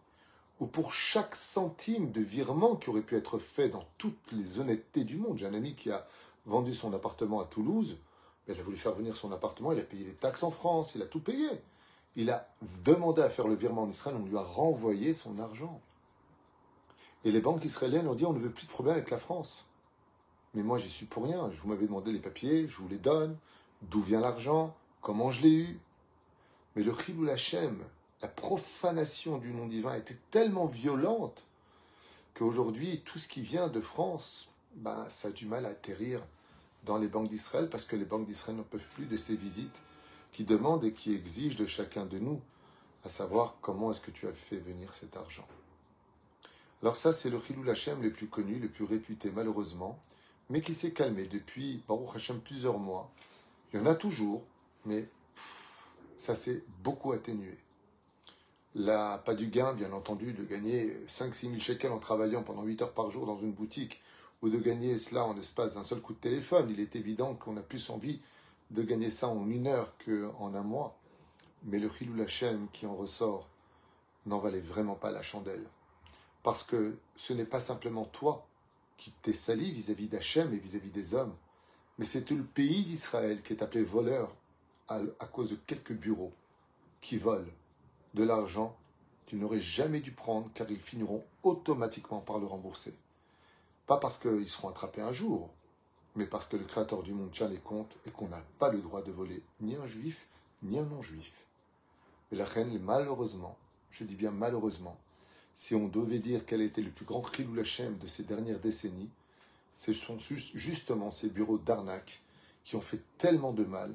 où 0.60 0.66
pour 0.66 0.92
chaque 0.92 1.36
centime 1.36 2.12
de 2.12 2.20
virement 2.20 2.76
qui 2.76 2.90
aurait 2.90 3.02
pu 3.02 3.16
être 3.16 3.38
fait 3.38 3.68
dans 3.68 3.84
toutes 3.98 4.32
les 4.32 4.60
honnêtetés 4.60 5.04
du 5.04 5.16
monde, 5.16 5.38
j'ai 5.38 5.46
un 5.46 5.54
ami 5.54 5.74
qui 5.74 5.90
a 5.90 6.06
vendu 6.46 6.72
son 6.74 6.92
appartement 6.92 7.40
à 7.40 7.44
Toulouse, 7.44 7.98
il 8.48 8.58
a 8.58 8.62
voulu 8.62 8.76
faire 8.76 8.94
venir 8.94 9.16
son 9.16 9.32
appartement, 9.32 9.72
il 9.72 9.78
a 9.78 9.84
payé 9.84 10.04
les 10.04 10.14
taxes 10.14 10.42
en 10.42 10.50
France, 10.50 10.94
il 10.94 11.02
a 11.02 11.06
tout 11.06 11.20
payé 11.20 11.48
il 12.16 12.30
a 12.30 12.48
demandé 12.84 13.22
à 13.22 13.30
faire 13.30 13.48
le 13.48 13.54
virement 13.54 13.82
en 13.82 13.90
Israël, 13.90 14.16
on 14.20 14.26
lui 14.26 14.36
a 14.36 14.42
renvoyé 14.42 15.14
son 15.14 15.38
argent. 15.38 15.80
Et 17.24 17.32
les 17.32 17.40
banques 17.40 17.64
israéliennes 17.64 18.08
ont 18.08 18.14
dit 18.14 18.26
on 18.26 18.32
ne 18.32 18.38
veut 18.38 18.50
plus 18.50 18.66
de 18.66 18.72
problème 18.72 18.96
avec 18.96 19.10
la 19.10 19.16
France. 19.16 19.64
Mais 20.54 20.62
moi 20.62 20.78
j'y 20.78 20.90
suis 20.90 21.06
pour 21.06 21.24
rien, 21.24 21.50
je 21.50 21.60
vous 21.60 21.68
m'avez 21.68 21.86
demandé 21.86 22.12
les 22.12 22.18
papiers, 22.18 22.68
je 22.68 22.76
vous 22.76 22.88
les 22.88 22.98
donne, 22.98 23.36
d'où 23.82 24.02
vient 24.02 24.20
l'argent, 24.20 24.74
comment 25.00 25.30
je 25.30 25.42
l'ai 25.42 25.52
eu? 25.52 25.80
Mais 26.74 26.82
le 26.82 26.94
Chilou 26.96 27.28
Hashem, 27.28 27.78
la 28.22 28.28
profanation 28.28 29.38
du 29.38 29.52
nom 29.52 29.66
divin 29.66 29.94
était 29.94 30.18
tellement 30.30 30.66
violente 30.66 31.42
qu'aujourd'hui 32.34 33.02
tout 33.04 33.18
ce 33.18 33.28
qui 33.28 33.42
vient 33.42 33.68
de 33.68 33.80
France, 33.80 34.48
ben, 34.76 35.06
ça 35.10 35.28
a 35.28 35.30
du 35.32 35.46
mal 35.46 35.66
à 35.66 35.70
atterrir 35.70 36.22
dans 36.84 36.98
les 36.98 37.08
banques 37.08 37.28
d'Israël 37.28 37.68
parce 37.68 37.84
que 37.84 37.96
les 37.96 38.04
banques 38.04 38.26
d'Israël 38.26 38.56
n'en 38.56 38.62
peuvent 38.62 38.88
plus 38.94 39.06
de 39.06 39.16
ces 39.16 39.36
visites 39.36 39.82
qui 40.32 40.44
demande 40.44 40.84
et 40.84 40.92
qui 40.92 41.14
exige 41.14 41.56
de 41.56 41.66
chacun 41.66 42.06
de 42.06 42.18
nous, 42.18 42.40
à 43.04 43.10
savoir 43.10 43.56
comment 43.60 43.90
est-ce 43.90 44.00
que 44.00 44.10
tu 44.10 44.26
as 44.26 44.32
fait 44.32 44.56
venir 44.56 44.94
cet 44.94 45.16
argent. 45.16 45.46
Alors 46.80 46.96
ça, 46.96 47.12
c'est 47.12 47.30
le 47.30 47.40
Chilou 47.40 47.68
Hashem 47.68 48.02
le 48.02 48.12
plus 48.12 48.28
connu, 48.28 48.58
le 48.58 48.68
plus 48.68 48.84
réputé 48.84 49.30
malheureusement, 49.30 49.98
mais 50.48 50.62
qui 50.62 50.74
s'est 50.74 50.92
calmé 50.92 51.26
depuis 51.26 51.82
Baruch 51.86 52.16
Hashem 52.16 52.40
plusieurs 52.40 52.78
mois. 52.78 53.10
Il 53.72 53.80
y 53.80 53.82
en 53.82 53.86
a 53.86 53.94
toujours, 53.94 54.42
mais 54.84 55.08
ça 56.16 56.34
s'est 56.34 56.64
beaucoup 56.82 57.12
atténué. 57.12 57.56
Là, 58.74 59.18
pas 59.18 59.34
du 59.34 59.48
gain, 59.48 59.74
bien 59.74 59.92
entendu, 59.92 60.32
de 60.32 60.44
gagner 60.44 60.96
5-6 61.06 61.50
000 61.50 61.58
shekels 61.58 61.92
en 61.92 61.98
travaillant 61.98 62.42
pendant 62.42 62.62
8 62.62 62.82
heures 62.82 62.92
par 62.92 63.10
jour 63.10 63.26
dans 63.26 63.36
une 63.36 63.52
boutique, 63.52 64.00
ou 64.40 64.48
de 64.48 64.58
gagner 64.58 64.98
cela 64.98 65.24
en 65.24 65.38
espace 65.38 65.74
d'un 65.74 65.82
seul 65.82 66.00
coup 66.00 66.14
de 66.14 66.18
téléphone. 66.18 66.70
Il 66.70 66.80
est 66.80 66.96
évident 66.96 67.34
qu'on 67.34 67.56
a 67.56 67.62
plus 67.62 67.90
envie 67.90 68.20
de 68.70 68.82
gagner 68.82 69.10
ça 69.10 69.28
en 69.28 69.48
une 69.48 69.66
heure 69.66 69.94
qu'en 70.04 70.54
un 70.54 70.62
mois, 70.62 70.98
mais 71.64 71.78
le 71.78 71.90
Chilou 71.90 72.20
Hashem 72.20 72.66
qui 72.72 72.86
en 72.86 72.96
ressort 72.96 73.48
n'en 74.26 74.38
valait 74.38 74.60
vraiment 74.60 74.94
pas 74.94 75.10
la 75.10 75.22
chandelle. 75.22 75.66
Parce 76.42 76.62
que 76.62 76.96
ce 77.16 77.32
n'est 77.32 77.44
pas 77.44 77.60
simplement 77.60 78.04
toi 78.04 78.46
qui 78.96 79.12
t'est 79.22 79.32
sali 79.32 79.70
vis-à-vis 79.70 80.08
d'Hachem 80.08 80.52
et 80.52 80.58
vis-à-vis 80.58 80.90
des 80.90 81.14
hommes, 81.14 81.34
mais 81.98 82.04
c'est 82.04 82.22
tout 82.22 82.36
le 82.36 82.44
pays 82.44 82.84
d'Israël 82.84 83.42
qui 83.42 83.52
est 83.52 83.62
appelé 83.62 83.84
voleur 83.84 84.34
à, 84.88 85.26
cause 85.26 85.50
de 85.50 85.56
quelques 85.56 85.92
bureaux 85.92 86.32
qui 87.00 87.16
volent 87.16 87.50
de 88.14 88.24
l'argent 88.24 88.76
qu'ils 89.26 89.38
n'auraient 89.38 89.60
jamais 89.60 90.00
dû 90.00 90.12
prendre 90.12 90.50
car 90.54 90.70
ils 90.70 90.80
finiront 90.80 91.24
automatiquement 91.42 92.20
par 92.20 92.38
le 92.38 92.46
rembourser. 92.46 92.94
Pas 93.86 93.96
parce 93.96 94.18
qu'ils 94.18 94.48
seront 94.48 94.68
attrapés 94.68 95.00
un 95.00 95.12
jour, 95.12 95.50
mais 96.14 96.26
parce 96.26 96.46
que 96.46 96.56
le 96.56 96.64
Créateur 96.64 97.02
du 97.02 97.12
monde 97.12 97.30
tient 97.30 97.48
les 97.48 97.58
comptes 97.58 97.96
et 98.06 98.10
qu'on 98.10 98.28
n'a 98.28 98.42
pas 98.58 98.70
le 98.70 98.80
droit 98.80 99.02
de 99.02 99.12
voler 99.12 99.42
ni 99.60 99.76
un 99.76 99.86
juif 99.86 100.26
ni 100.62 100.78
un 100.78 100.84
non-juif. 100.84 101.32
Et 102.30 102.36
la 102.36 102.44
reine, 102.44 102.78
malheureusement, 102.78 103.56
je 103.90 104.04
dis 104.04 104.14
bien 104.14 104.30
malheureusement, 104.30 104.96
si 105.54 105.74
on 105.74 105.88
devait 105.88 106.18
dire 106.18 106.46
quel 106.46 106.62
était 106.62 106.82
le 106.82 106.90
plus 106.90 107.04
grand 107.04 107.22
Khilou 107.22 107.54
Lachem 107.54 107.98
de 107.98 108.06
ces 108.06 108.22
dernières 108.22 108.60
décennies, 108.60 109.10
ce 109.74 109.92
sont 109.92 110.18
justement 110.54 111.10
ces 111.10 111.28
bureaux 111.28 111.58
d'arnaque 111.58 112.22
qui 112.64 112.76
ont 112.76 112.80
fait 112.80 113.02
tellement 113.18 113.52
de 113.52 113.64
mal, 113.64 113.94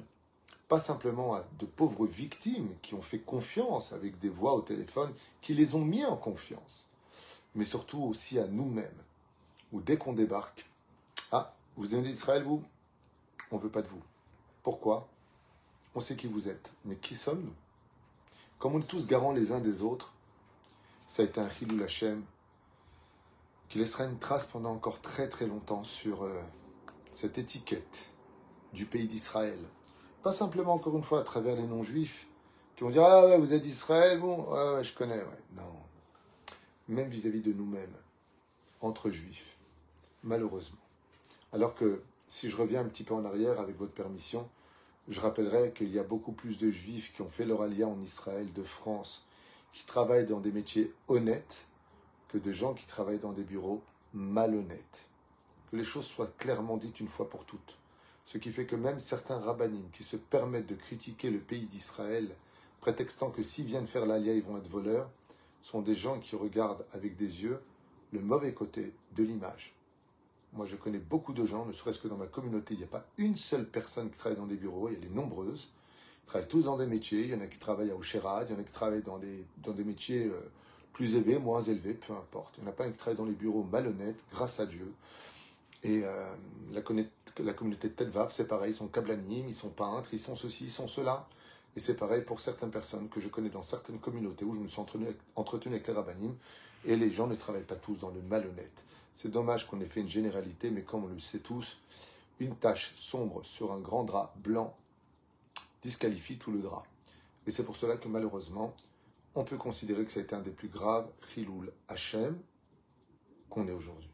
pas 0.68 0.78
simplement 0.78 1.34
à 1.34 1.44
de 1.58 1.66
pauvres 1.66 2.06
victimes 2.06 2.74
qui 2.82 2.94
ont 2.94 3.02
fait 3.02 3.20
confiance 3.20 3.92
avec 3.92 4.18
des 4.18 4.28
voix 4.28 4.54
au 4.54 4.60
téléphone, 4.60 5.12
qui 5.40 5.54
les 5.54 5.74
ont 5.74 5.84
mis 5.84 6.04
en 6.04 6.16
confiance, 6.16 6.86
mais 7.54 7.64
surtout 7.64 8.02
aussi 8.02 8.38
à 8.38 8.46
nous-mêmes, 8.46 9.02
où 9.72 9.80
dès 9.80 9.96
qu'on 9.96 10.12
débarque, 10.12 10.70
ah, 11.32 11.54
vous 11.76 11.84
venez 11.84 12.02
d'Israël, 12.02 12.42
vous? 12.42 12.62
On 13.50 13.56
ne 13.56 13.62
veut 13.62 13.70
pas 13.70 13.82
de 13.82 13.88
vous. 13.88 14.02
Pourquoi? 14.62 15.08
On 15.94 16.00
sait 16.00 16.16
qui 16.16 16.26
vous 16.26 16.48
êtes, 16.48 16.72
mais 16.84 16.96
qui 16.96 17.16
sommes-nous? 17.16 17.54
Comme 18.58 18.74
on 18.74 18.80
est 18.80 18.86
tous 18.86 19.06
garants 19.06 19.32
les 19.32 19.52
uns 19.52 19.60
des 19.60 19.82
autres, 19.82 20.12
ça 21.06 21.22
a 21.22 21.24
été 21.24 21.40
un 21.40 21.48
Hilul 21.48 21.82
Hashem 21.82 22.22
qui 23.68 23.78
laissera 23.78 24.04
une 24.04 24.18
trace 24.18 24.46
pendant 24.46 24.72
encore 24.72 25.00
très 25.00 25.28
très 25.28 25.46
longtemps 25.46 25.84
sur 25.84 26.24
euh, 26.24 26.42
cette 27.12 27.38
étiquette 27.38 28.04
du 28.72 28.84
pays 28.84 29.06
d'Israël. 29.06 29.58
Pas 30.22 30.32
simplement, 30.32 30.74
encore 30.74 30.96
une 30.96 31.04
fois, 31.04 31.20
à 31.20 31.24
travers 31.24 31.54
les 31.54 31.66
non-juifs 31.66 32.26
qui 32.76 32.84
vont 32.84 32.90
dire 32.90 33.04
Ah 33.04 33.26
ouais, 33.26 33.38
vous 33.38 33.52
êtes 33.52 33.62
d'Israël, 33.62 34.20
bon, 34.20 34.44
ouais, 34.52 34.74
ouais, 34.74 34.84
je 34.84 34.94
connais, 34.94 35.18
ouais. 35.18 35.42
Non. 35.56 35.72
Même 36.88 37.08
vis-à-vis 37.08 37.40
de 37.40 37.52
nous-mêmes, 37.52 37.94
entre 38.80 39.10
juifs, 39.10 39.56
malheureusement. 40.22 40.78
Alors 41.52 41.74
que, 41.74 42.02
si 42.26 42.48
je 42.50 42.56
reviens 42.56 42.80
un 42.80 42.88
petit 42.88 43.04
peu 43.04 43.14
en 43.14 43.24
arrière, 43.24 43.60
avec 43.60 43.76
votre 43.78 43.92
permission, 43.92 44.48
je 45.08 45.20
rappellerai 45.20 45.72
qu'il 45.72 45.90
y 45.90 45.98
a 45.98 46.02
beaucoup 46.02 46.32
plus 46.32 46.58
de 46.58 46.70
juifs 46.70 47.14
qui 47.14 47.22
ont 47.22 47.30
fait 47.30 47.46
leur 47.46 47.62
alliance 47.62 47.96
en 47.96 48.02
Israël, 48.02 48.52
de 48.52 48.62
France, 48.62 49.26
qui 49.72 49.84
travaillent 49.84 50.26
dans 50.26 50.40
des 50.40 50.52
métiers 50.52 50.92
honnêtes, 51.08 51.66
que 52.28 52.38
de 52.38 52.52
gens 52.52 52.74
qui 52.74 52.86
travaillent 52.86 53.18
dans 53.18 53.32
des 53.32 53.44
bureaux 53.44 53.82
malhonnêtes. 54.12 55.06
Que 55.70 55.76
les 55.76 55.84
choses 55.84 56.06
soient 56.06 56.32
clairement 56.38 56.76
dites 56.76 57.00
une 57.00 57.08
fois 57.08 57.28
pour 57.28 57.44
toutes. 57.44 57.78
Ce 58.28 58.36
qui 58.36 58.52
fait 58.52 58.66
que 58.66 58.76
même 58.76 59.00
certains 59.00 59.38
rabbinim 59.38 59.88
qui 59.90 60.02
se 60.02 60.16
permettent 60.16 60.66
de 60.66 60.74
critiquer 60.74 61.30
le 61.30 61.38
pays 61.38 61.64
d'Israël, 61.64 62.28
prétextant 62.82 63.30
que 63.30 63.42
s'ils 63.42 63.64
viennent 63.64 63.86
faire 63.86 64.04
l'alia, 64.04 64.34
ils 64.34 64.42
vont 64.42 64.58
être 64.58 64.68
voleurs, 64.68 65.08
sont 65.62 65.80
des 65.80 65.94
gens 65.94 66.18
qui 66.18 66.36
regardent 66.36 66.84
avec 66.92 67.16
des 67.16 67.42
yeux 67.42 67.58
le 68.12 68.20
mauvais 68.20 68.52
côté 68.52 68.92
de 69.16 69.22
l'image. 69.22 69.74
Moi, 70.52 70.66
je 70.66 70.76
connais 70.76 70.98
beaucoup 70.98 71.32
de 71.32 71.46
gens, 71.46 71.64
ne 71.64 71.72
serait-ce 71.72 71.98
que 71.98 72.08
dans 72.08 72.18
ma 72.18 72.26
communauté, 72.26 72.74
il 72.74 72.78
n'y 72.80 72.84
a 72.84 72.88
pas 72.88 73.06
une 73.16 73.34
seule 73.34 73.66
personne 73.66 74.10
qui 74.10 74.18
travaille 74.18 74.36
dans 74.36 74.46
des 74.46 74.56
bureaux, 74.56 74.90
il 74.90 74.94
y 74.94 74.96
a 74.98 75.00
les 75.00 75.08
nombreuses. 75.08 75.70
Ils 76.24 76.26
travaillent 76.26 76.48
tous 76.48 76.64
dans 76.64 76.76
des 76.76 76.86
métiers, 76.86 77.22
il 77.22 77.30
y 77.30 77.34
en 77.34 77.40
a 77.40 77.46
qui 77.46 77.58
travaillent 77.58 77.92
à 77.92 77.96
Ocherad, 77.96 78.48
il 78.50 78.52
y 78.52 78.56
en 78.56 78.60
a 78.60 78.62
qui 78.62 78.72
travaillent 78.72 79.02
dans 79.02 79.18
des, 79.18 79.84
métiers 79.84 80.26
euh, 80.26 80.38
plus 80.92 81.14
élevés, 81.14 81.38
moins 81.38 81.62
élevés, 81.62 81.94
peu 81.94 82.12
importe. 82.12 82.56
Il 82.58 82.64
n'y 82.64 82.68
en 82.68 82.72
a 82.72 82.74
pas 82.74 82.84
un 82.84 82.90
qui 82.90 82.98
travaille 82.98 83.16
dans 83.16 83.24
les 83.24 83.32
bureaux 83.32 83.66
malhonnêtes, 83.72 84.22
grâce 84.30 84.60
à 84.60 84.66
Dieu. 84.66 84.92
Et 85.82 86.02
euh, 86.04 86.34
la, 86.72 86.82
la, 87.42 87.52
communauté 87.52 87.88
de 87.88 87.94
Telvav, 87.94 88.30
c'est 88.30 88.48
pareil, 88.48 88.72
ils 88.72 88.76
sont 88.76 88.88
kablanim, 88.88 89.46
ils 89.48 89.54
sont 89.54 89.70
peintres, 89.70 90.10
ils 90.12 90.18
sont 90.18 90.36
ceci, 90.36 90.64
ils 90.64 90.70
sont 90.70 90.88
cela. 90.88 91.28
Et 91.76 91.80
c'est 91.80 91.94
pareil 91.94 92.22
pour 92.22 92.40
certaines 92.40 92.70
personnes 92.70 93.08
que 93.08 93.20
je 93.20 93.28
connais 93.28 93.50
dans 93.50 93.62
certaines 93.62 93.98
communautés 93.98 94.44
où 94.44 94.54
je 94.54 94.60
me 94.60 94.68
suis 94.68 94.80
entretenu 94.80 95.74
avec, 95.74 95.86
les 95.86 96.92
et 96.92 96.96
les 96.96 97.10
gens 97.10 97.26
ne 97.26 97.34
travaillent 97.34 97.62
pas 97.62 97.76
tous 97.76 97.96
dans 97.96 98.10
le 98.10 98.22
malhonnête. 98.22 98.84
C'est 99.14 99.30
dommage 99.30 99.66
qu'on 99.66 99.80
ait 99.80 99.86
fait 99.86 100.00
une 100.00 100.08
généralité, 100.08 100.70
mais 100.70 100.82
comme 100.82 101.04
on 101.04 101.08
le 101.08 101.18
sait 101.18 101.40
tous, 101.40 101.78
une 102.40 102.56
tache 102.56 102.94
sombre 102.96 103.44
sur 103.44 103.72
un 103.72 103.80
grand 103.80 104.04
drap 104.04 104.32
blanc 104.36 104.76
disqualifie 105.82 106.38
tout 106.38 106.52
le 106.52 106.60
drap. 106.60 106.84
Et 107.46 107.50
c'est 107.50 107.64
pour 107.64 107.76
cela 107.76 107.96
que 107.96 108.08
malheureusement, 108.08 108.74
on 109.34 109.44
peut 109.44 109.56
considérer 109.56 110.04
que 110.04 110.12
ça 110.12 110.20
a 110.20 110.22
été 110.22 110.34
un 110.34 110.40
des 110.40 110.50
plus 110.50 110.68
graves 110.68 111.08
Chiloul 111.32 111.72
Hachem 111.88 112.38
qu'on 113.48 113.66
ait 113.68 113.72
aujourd'hui. 113.72 114.10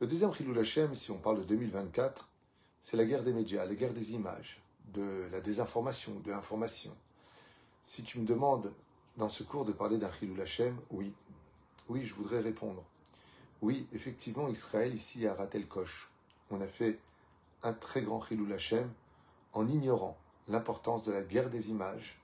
Le 0.00 0.06
deuxième 0.06 0.32
Chiloul 0.32 0.58
Hachem, 0.58 0.94
si 0.94 1.10
on 1.10 1.18
parle 1.18 1.40
de 1.40 1.44
2024, 1.44 2.26
c'est 2.80 2.96
la 2.96 3.04
guerre 3.04 3.22
des 3.22 3.34
médias, 3.34 3.66
la 3.66 3.74
guerre 3.74 3.92
des 3.92 4.14
images, 4.14 4.62
de 4.94 5.28
la 5.30 5.42
désinformation, 5.42 6.18
de 6.20 6.30
l'information. 6.30 6.96
Si 7.84 8.02
tu 8.02 8.18
me 8.18 8.24
demandes 8.24 8.72
dans 9.18 9.28
ce 9.28 9.42
cours 9.42 9.66
de 9.66 9.72
parler 9.72 9.98
d'un 9.98 10.10
Chiloul 10.10 10.40
Hachem, 10.40 10.74
oui, 10.90 11.12
oui, 11.90 12.06
je 12.06 12.14
voudrais 12.14 12.40
répondre. 12.40 12.82
Oui, 13.60 13.86
effectivement, 13.92 14.48
Israël 14.48 14.94
ici 14.94 15.26
a 15.26 15.34
raté 15.34 15.58
le 15.58 15.66
coche. 15.66 16.10
On 16.50 16.62
a 16.62 16.66
fait 16.66 16.98
un 17.62 17.74
très 17.74 18.00
grand 18.00 18.24
Chilou 18.24 18.50
Hashem 18.54 18.90
en 19.52 19.68
ignorant 19.68 20.16
l'importance 20.48 21.02
de 21.02 21.12
la 21.12 21.20
guerre 21.20 21.50
des 21.50 21.68
images, 21.68 22.18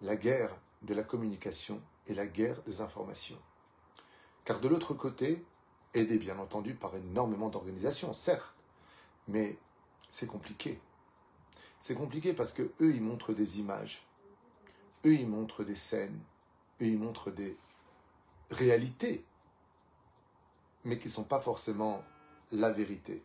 la 0.00 0.16
guerre 0.16 0.56
de 0.82 0.92
la 0.92 1.04
communication 1.04 1.80
et 2.08 2.14
la 2.14 2.26
guerre 2.26 2.60
des 2.62 2.80
informations. 2.80 3.38
Car 4.44 4.58
de 4.58 4.66
l'autre 4.66 4.92
côté, 4.94 5.44
aidé 5.94 6.18
bien 6.18 6.38
entendu 6.38 6.74
par 6.74 6.94
énormément 6.96 7.48
d'organisations, 7.48 8.14
certes, 8.14 8.54
mais 9.28 9.58
c'est 10.10 10.26
compliqué. 10.26 10.80
C'est 11.80 11.94
compliqué 11.94 12.32
parce 12.32 12.52
que 12.52 12.62
eux, 12.80 12.94
ils 12.94 13.02
montrent 13.02 13.32
des 13.32 13.58
images, 13.58 14.06
eux, 15.04 15.14
ils 15.14 15.28
montrent 15.28 15.64
des 15.64 15.76
scènes, 15.76 16.18
eux, 16.80 16.86
ils 16.86 16.98
montrent 16.98 17.30
des 17.30 17.56
réalités 18.50 19.24
mais 20.84 20.98
qui 20.98 21.08
ne 21.08 21.12
sont 21.12 21.24
pas 21.24 21.40
forcément 21.40 22.02
la 22.50 22.70
vérité. 22.70 23.22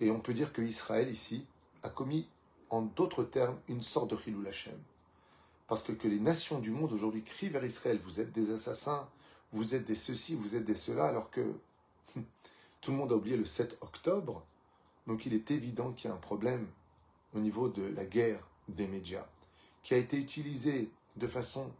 Et 0.00 0.10
on 0.10 0.20
peut 0.20 0.34
dire 0.34 0.52
que 0.52 0.62
Israël 0.62 1.08
ici 1.08 1.46
a 1.82 1.88
commis, 1.88 2.28
en 2.70 2.82
d'autres 2.82 3.24
termes, 3.24 3.58
une 3.68 3.82
sorte 3.82 4.10
de 4.10 4.16
Chilou 4.16 4.46
Hashem. 4.46 4.78
Parce 5.68 5.82
que, 5.82 5.92
que 5.92 6.08
les 6.08 6.18
nations 6.18 6.58
du 6.58 6.70
monde 6.70 6.92
aujourd'hui 6.92 7.22
crient 7.22 7.48
vers 7.48 7.64
Israël, 7.64 8.00
vous 8.04 8.20
êtes 8.20 8.32
des 8.32 8.52
assassins, 8.52 9.08
vous 9.54 9.76
êtes 9.76 9.84
des 9.84 9.94
ceci, 9.94 10.34
vous 10.34 10.56
êtes 10.56 10.64
des 10.64 10.76
cela, 10.76 11.06
alors 11.06 11.30
que 11.30 11.54
tout 12.80 12.90
le 12.90 12.96
monde 12.96 13.12
a 13.12 13.14
oublié 13.14 13.36
le 13.36 13.46
7 13.46 13.78
octobre. 13.80 14.44
Donc 15.06 15.26
il 15.26 15.32
est 15.32 15.50
évident 15.50 15.92
qu'il 15.92 16.10
y 16.10 16.12
a 16.12 16.16
un 16.16 16.18
problème 16.18 16.66
au 17.34 17.38
niveau 17.38 17.68
de 17.68 17.82
la 17.82 18.04
guerre 18.04 18.46
des 18.68 18.86
médias, 18.86 19.26
qui 19.82 19.94
a 19.94 19.96
été 19.96 20.18
utilisé 20.18 20.90
de 21.16 21.28
façon 21.28 21.70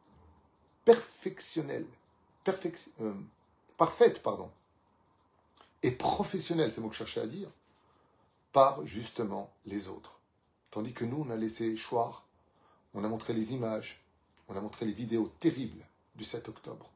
perfectionnelle, 0.84 1.86
euh, 3.00 3.12
parfaite, 3.76 4.22
pardon, 4.22 4.50
et 5.82 5.90
professionnel, 5.90 6.72
c'est 6.72 6.80
moi 6.80 6.90
que 6.90 6.96
je 6.96 7.04
cherchais 7.04 7.22
à 7.22 7.26
dire, 7.26 7.50
par 8.52 8.86
justement 8.86 9.50
les 9.66 9.88
autres. 9.88 10.20
Tandis 10.70 10.92
que 10.92 11.04
nous, 11.04 11.24
on 11.26 11.30
a 11.30 11.36
laissé 11.36 11.74
choir, 11.74 12.24
on 12.94 13.02
a 13.02 13.08
montré 13.08 13.32
les 13.32 13.52
images, 13.52 14.04
on 14.48 14.56
a 14.56 14.60
montré 14.60 14.86
les 14.86 14.92
vidéos 14.92 15.32
terribles 15.40 15.84
du 16.14 16.24
7 16.24 16.48
octobre. 16.48 16.93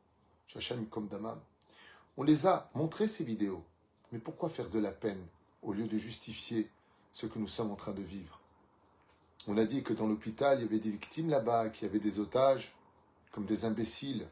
Chachem 0.48 0.86
comme. 0.86 1.08
On 2.16 2.22
les 2.22 2.46
a 2.46 2.70
montré 2.74 3.06
ces 3.06 3.24
vidéos. 3.24 3.62
Mais 4.10 4.18
pourquoi 4.18 4.48
faire 4.48 4.70
de 4.70 4.78
la 4.78 4.90
peine 4.90 5.24
au 5.62 5.72
lieu 5.72 5.86
de 5.86 5.98
justifier 5.98 6.68
ce 7.12 7.26
que 7.26 7.38
nous 7.38 7.46
sommes 7.46 7.70
en 7.70 7.76
train 7.76 7.92
de 7.92 8.02
vivre? 8.02 8.40
On 9.46 9.56
a 9.58 9.64
dit 9.64 9.82
que 9.82 9.92
dans 9.92 10.06
l'hôpital, 10.06 10.58
il 10.58 10.62
y 10.62 10.66
avait 10.66 10.78
des 10.78 10.90
victimes 10.90 11.30
là-bas, 11.30 11.68
qu'il 11.68 11.86
y 11.86 11.90
avait 11.90 12.00
des 12.00 12.18
otages, 12.18 12.74
comme 13.30 13.44
des 13.44 13.64
imbéciles. 13.64 14.26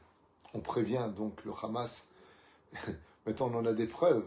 On 0.54 0.60
prévient 0.60 1.10
donc 1.14 1.44
le 1.44 1.52
Hamas. 1.62 2.08
Maintenant, 3.26 3.50
on 3.52 3.58
en 3.58 3.66
a 3.66 3.72
des 3.72 3.86
preuves 3.86 4.26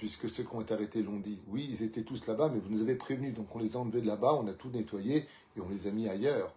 puisque 0.00 0.30
ceux 0.30 0.44
qui 0.44 0.54
ont 0.54 0.62
été 0.62 0.72
arrêtés 0.72 1.02
l'ont 1.02 1.18
dit. 1.18 1.42
Oui, 1.48 1.68
ils 1.70 1.82
étaient 1.82 2.04
tous 2.04 2.26
là-bas, 2.26 2.48
mais 2.48 2.58
vous 2.58 2.70
nous 2.70 2.80
avez 2.80 2.94
prévenus, 2.94 3.34
donc 3.34 3.54
on 3.54 3.58
les 3.58 3.76
a 3.76 3.80
enlevés 3.80 4.00
de 4.00 4.06
là-bas, 4.06 4.32
on 4.32 4.46
a 4.46 4.54
tout 4.54 4.70
nettoyé 4.70 5.26
et 5.56 5.60
on 5.60 5.68
les 5.68 5.88
a 5.88 5.90
mis 5.90 6.08
ailleurs. 6.08 6.54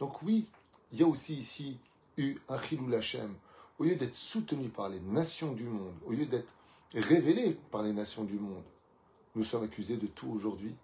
Donc 0.00 0.22
oui, 0.22 0.46
il 0.90 1.00
y 1.00 1.02
a 1.02 1.06
aussi 1.06 1.34
ici 1.34 1.76
eu 2.16 2.38
un 2.48 2.58
Chilou 2.58 2.90
Hashem. 2.94 3.34
Au 3.78 3.84
lieu 3.84 3.94
d'être 3.94 4.14
soutenu 4.14 4.68
par 4.68 4.88
les 4.88 5.00
nations 5.00 5.52
du 5.52 5.64
monde, 5.64 5.94
au 6.06 6.10
lieu 6.10 6.26
d'être 6.26 6.48
révélé 6.94 7.56
par 7.70 7.82
les 7.82 7.92
nations 7.92 8.24
du 8.24 8.34
monde, 8.34 8.64
nous 9.34 9.44
sommes 9.44 9.64
accusés 9.64 9.96
de 9.96 10.06
tout 10.06 10.28
aujourd'hui. 10.28 10.74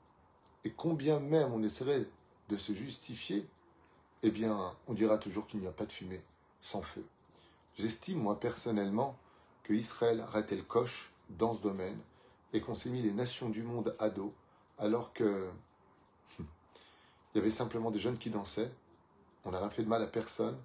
Et 0.64 0.70
combien 0.70 1.18
même 1.18 1.52
on 1.52 1.62
essaierait 1.62 2.06
de 2.48 2.56
se 2.56 2.72
justifier, 2.72 3.46
eh 4.22 4.30
bien, 4.30 4.72
on 4.86 4.94
dira 4.94 5.18
toujours 5.18 5.46
qu'il 5.46 5.60
n'y 5.60 5.66
a 5.66 5.72
pas 5.72 5.86
de 5.86 5.92
fumée 5.92 6.22
sans 6.62 6.82
feu. 6.82 7.04
J'estime, 7.76 8.20
moi, 8.20 8.38
personnellement, 8.38 9.18
que 9.64 9.72
Israël 9.72 10.24
a 10.32 10.40
le 10.40 10.62
coche 10.62 11.10
dans 11.30 11.54
ce 11.54 11.62
domaine 11.62 11.98
et 12.52 12.60
qu'on 12.60 12.74
s'est 12.74 12.90
mis 12.90 13.02
les 13.02 13.12
nations 13.12 13.48
du 13.48 13.62
monde 13.62 13.96
à 13.98 14.08
dos 14.10 14.32
alors 14.78 15.12
que 15.12 15.48
il 16.38 16.44
y 17.34 17.38
avait 17.38 17.50
simplement 17.50 17.90
des 17.90 17.98
jeunes 17.98 18.18
qui 18.18 18.30
dansaient, 18.30 18.70
on 19.44 19.50
n'a 19.50 19.58
rien 19.58 19.70
fait 19.70 19.82
de 19.82 19.88
mal 19.88 20.02
à 20.02 20.06
personne, 20.06 20.56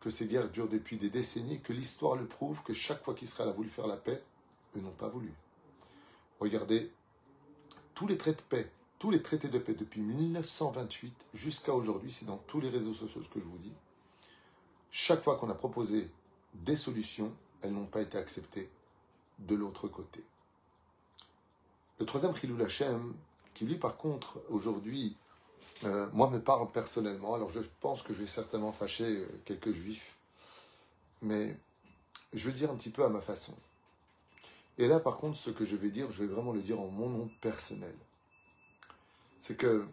que 0.00 0.10
ces 0.10 0.26
guerres 0.26 0.50
durent 0.50 0.68
depuis 0.68 0.96
des 0.96 1.10
décennies, 1.10 1.60
que 1.60 1.72
l'histoire 1.72 2.16
le 2.16 2.26
prouve, 2.26 2.62
que 2.62 2.74
chaque 2.74 3.02
fois 3.02 3.14
qu'Israël 3.14 3.50
a 3.50 3.52
voulu 3.52 3.70
faire 3.70 3.86
la 3.86 3.96
paix, 3.96 4.22
eux 4.76 4.80
n'ont 4.80 4.90
pas 4.90 5.08
voulu. 5.08 5.32
Regardez, 6.40 6.92
tous 7.94 8.06
les 8.06 8.18
traités 8.18 8.42
de 8.42 8.48
paix, 8.48 8.70
tous 8.98 9.10
les 9.10 9.22
traités 9.22 9.48
de 9.48 9.58
paix 9.58 9.74
depuis 9.74 10.00
1928 10.00 11.14
jusqu'à 11.34 11.72
aujourd'hui, 11.72 12.10
c'est 12.10 12.26
dans 12.26 12.36
tous 12.36 12.60
les 12.60 12.68
réseaux 12.68 12.94
sociaux 12.94 13.22
ce 13.22 13.28
que 13.28 13.40
je 13.40 13.44
vous 13.44 13.58
dis. 13.58 13.72
Chaque 14.90 15.22
fois 15.22 15.36
qu'on 15.36 15.50
a 15.50 15.54
proposé 15.54 16.10
des 16.54 16.76
solutions, 16.76 17.32
elles 17.62 17.72
n'ont 17.72 17.86
pas 17.86 18.02
été 18.02 18.18
acceptées 18.18 18.70
de 19.38 19.54
l'autre 19.54 19.88
côté. 19.88 20.24
Le 21.98 22.06
troisième 22.06 22.34
Khilul 22.34 22.62
Hashem, 22.62 23.14
qui 23.54 23.64
lui 23.64 23.76
par 23.76 23.96
contre 23.96 24.38
aujourd'hui, 24.50 25.16
euh, 25.84 26.08
moi 26.12 26.30
me 26.30 26.40
parle 26.40 26.70
personnellement, 26.70 27.34
alors 27.34 27.50
je 27.50 27.60
pense 27.80 28.02
que 28.02 28.14
je 28.14 28.20
vais 28.20 28.26
certainement 28.26 28.72
fâcher 28.72 29.04
euh, 29.04 29.26
quelques 29.44 29.72
juifs, 29.72 30.16
mais 31.22 31.56
je 32.32 32.48
vais 32.48 32.52
dire 32.52 32.70
un 32.70 32.76
petit 32.76 32.90
peu 32.90 33.04
à 33.04 33.08
ma 33.08 33.20
façon. 33.20 33.54
Et 34.78 34.88
là 34.88 35.00
par 35.00 35.18
contre, 35.18 35.36
ce 35.36 35.50
que 35.50 35.64
je 35.64 35.76
vais 35.76 35.90
dire, 35.90 36.10
je 36.10 36.22
vais 36.22 36.32
vraiment 36.32 36.52
le 36.52 36.60
dire 36.60 36.80
en 36.80 36.88
mon 36.88 37.08
nom 37.08 37.30
personnel. 37.40 37.94
C'est 39.38 39.56
que, 39.56 39.86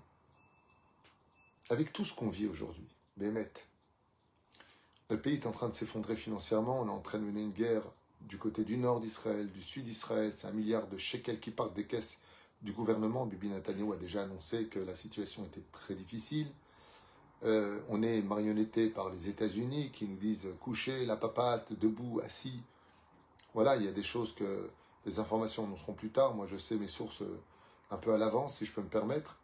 avec 1.69 1.91
tout 1.91 2.05
ce 2.05 2.13
qu'on 2.13 2.29
vit 2.29 2.47
aujourd'hui, 2.47 2.87
Bémet, 3.17 3.51
le 5.09 5.19
pays 5.19 5.35
est 5.35 5.45
en 5.45 5.51
train 5.51 5.69
de 5.69 5.73
s'effondrer 5.73 6.15
financièrement, 6.15 6.81
on 6.81 6.87
est 6.87 6.91
en 6.91 7.01
train 7.01 7.19
de 7.19 7.25
mener 7.25 7.41
une 7.41 7.51
guerre 7.51 7.83
du 8.21 8.37
côté 8.37 8.63
du 8.63 8.77
nord 8.77 9.01
d'Israël, 9.01 9.51
du 9.51 9.61
sud 9.61 9.83
d'Israël, 9.83 10.31
c'est 10.33 10.47
un 10.47 10.51
milliard 10.51 10.87
de 10.87 10.97
shekels 10.97 11.41
qui 11.41 11.51
partent 11.51 11.73
des 11.73 11.85
caisses 11.85 12.19
du 12.63 12.71
gouvernement. 12.71 13.25
Bibi 13.25 13.49
Netanyahu 13.49 13.93
a 13.93 13.97
déjà 13.97 14.23
annoncé 14.23 14.65
que 14.65 14.79
la 14.79 14.95
situation 14.95 15.43
était 15.45 15.63
très 15.71 15.95
difficile. 15.95 16.47
Euh, 17.43 17.81
on 17.89 18.01
est 18.01 18.21
marionnetté 18.21 18.87
par 18.87 19.09
les 19.09 19.29
États-Unis 19.29 19.91
qui 19.91 20.07
nous 20.07 20.15
disent 20.15 20.47
coucher, 20.61 21.05
la 21.05 21.17
papate, 21.17 21.73
debout, 21.73 22.21
assis. 22.23 22.61
Voilà, 23.53 23.75
il 23.75 23.83
y 23.83 23.87
a 23.87 23.91
des 23.91 24.03
choses 24.03 24.33
que 24.33 24.69
les 25.05 25.19
informations 25.19 25.67
nous 25.67 25.77
seront 25.77 25.93
plus 25.93 26.09
tard. 26.09 26.33
Moi, 26.33 26.47
je 26.47 26.57
sais 26.57 26.75
mes 26.75 26.87
sources 26.87 27.23
un 27.91 27.97
peu 27.97 28.13
à 28.13 28.17
l'avance, 28.17 28.57
si 28.57 28.65
je 28.65 28.73
peux 28.73 28.81
me 28.81 28.87
permettre. 28.87 29.37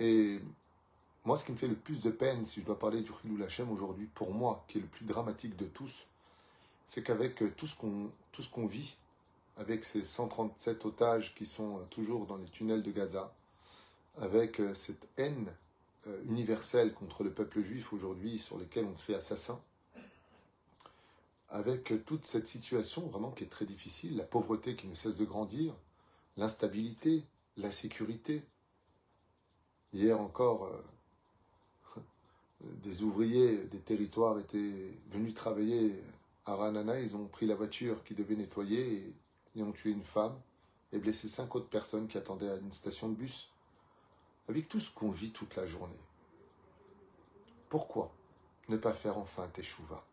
Et 0.00 0.40
moi, 1.24 1.36
ce 1.36 1.44
qui 1.44 1.52
me 1.52 1.56
fait 1.56 1.68
le 1.68 1.76
plus 1.76 2.00
de 2.00 2.10
peine, 2.10 2.46
si 2.46 2.60
je 2.60 2.66
dois 2.66 2.78
parler 2.78 3.00
du 3.02 3.10
Khilou 3.12 3.36
Lachem 3.36 3.70
aujourd'hui, 3.70 4.06
pour 4.06 4.32
moi, 4.32 4.64
qui 4.68 4.78
est 4.78 4.80
le 4.80 4.86
plus 4.86 5.04
dramatique 5.04 5.56
de 5.56 5.66
tous, 5.66 6.06
c'est 6.86 7.02
qu'avec 7.02 7.42
euh, 7.42 7.52
tout 7.56 7.66
ce 7.66 7.76
qu'on 8.50 8.66
vit, 8.66 8.96
avec 9.58 9.84
ces 9.84 10.04
137 10.04 10.84
otages 10.84 11.34
qui 11.34 11.44
sont 11.44 11.78
euh, 11.78 11.84
toujours 11.90 12.26
dans 12.26 12.36
les 12.36 12.48
tunnels 12.48 12.82
de 12.82 12.92
Gaza, 12.92 13.34
avec 14.16 14.60
euh, 14.60 14.74
cette 14.74 15.08
haine 15.16 15.52
universelle 16.26 16.94
contre 16.94 17.22
le 17.22 17.30
peuple 17.30 17.60
juif 17.60 17.92
aujourd'hui, 17.92 18.38
sur 18.38 18.56
lequel 18.56 18.86
on 18.86 18.94
crie 18.94 19.14
assassin, 19.14 19.60
avec 21.50 21.92
toute 22.06 22.24
cette 22.24 22.46
situation 22.46 23.02
vraiment 23.08 23.30
qui 23.30 23.44
est 23.44 23.48
très 23.48 23.66
difficile, 23.66 24.16
la 24.16 24.24
pauvreté 24.24 24.74
qui 24.74 24.86
ne 24.86 24.94
cesse 24.94 25.18
de 25.18 25.26
grandir, 25.26 25.74
l'instabilité, 26.38 27.24
l'insécurité. 27.58 28.42
Hier 29.92 30.18
encore, 30.18 30.70
des 32.60 33.02
ouvriers 33.02 33.64
des 33.64 33.80
territoires 33.80 34.38
étaient 34.38 34.94
venus 35.10 35.34
travailler 35.34 35.92
à 36.46 36.54
Ranana, 36.54 36.98
ils 37.00 37.16
ont 37.16 37.26
pris 37.26 37.46
la 37.46 37.54
voiture 37.54 38.02
qui 38.04 38.14
devait 38.14 38.36
nettoyer 38.36 38.94
et, 38.94 39.14
ont 39.62 39.72
tué 39.72 39.90
une 39.90 40.04
femme 40.04 40.38
et 40.92 40.98
blessé 40.98 41.28
cinq 41.28 41.54
autres 41.54 41.68
personnes 41.68 42.08
qui 42.08 42.18
attendaient 42.18 42.50
à 42.50 42.56
une 42.56 42.72
station 42.72 43.08
de 43.08 43.14
bus. 43.14 43.50
Avec 44.48 44.68
tout 44.68 44.80
ce 44.80 44.90
qu'on 44.90 45.10
vit 45.10 45.30
toute 45.30 45.56
la 45.56 45.66
journée, 45.66 46.00
pourquoi 47.68 48.10
ne 48.68 48.76
pas 48.76 48.92
faire 48.92 49.18
enfin 49.18 49.46
Teshuva? 49.48 50.04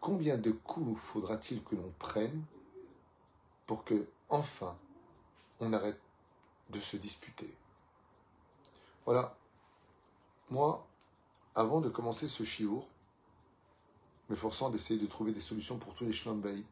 Combien 0.00 0.38
de 0.38 0.52
coups 0.52 1.00
faudra-t-il 1.00 1.62
que 1.64 1.74
l'on 1.74 1.92
prenne 1.98 2.44
pour 3.66 3.84
que, 3.84 4.08
enfin, 4.28 4.76
on 5.58 5.72
arrête 5.72 6.00
de 6.70 6.78
se 6.78 6.96
disputer? 6.96 7.52
Voilà. 9.04 9.36
Moi, 10.50 10.86
avant 11.54 11.80
de 11.80 11.88
commencer 11.88 12.28
ce 12.28 12.44
chiour, 12.44 12.86
m'efforçant 14.28 14.70
d'essayer 14.70 15.00
de 15.00 15.06
trouver 15.06 15.32
des 15.32 15.40
solutions 15.40 15.78
pour 15.78 15.94
tous 15.94 16.04
les 16.04 16.12
shlombaït. 16.12 16.66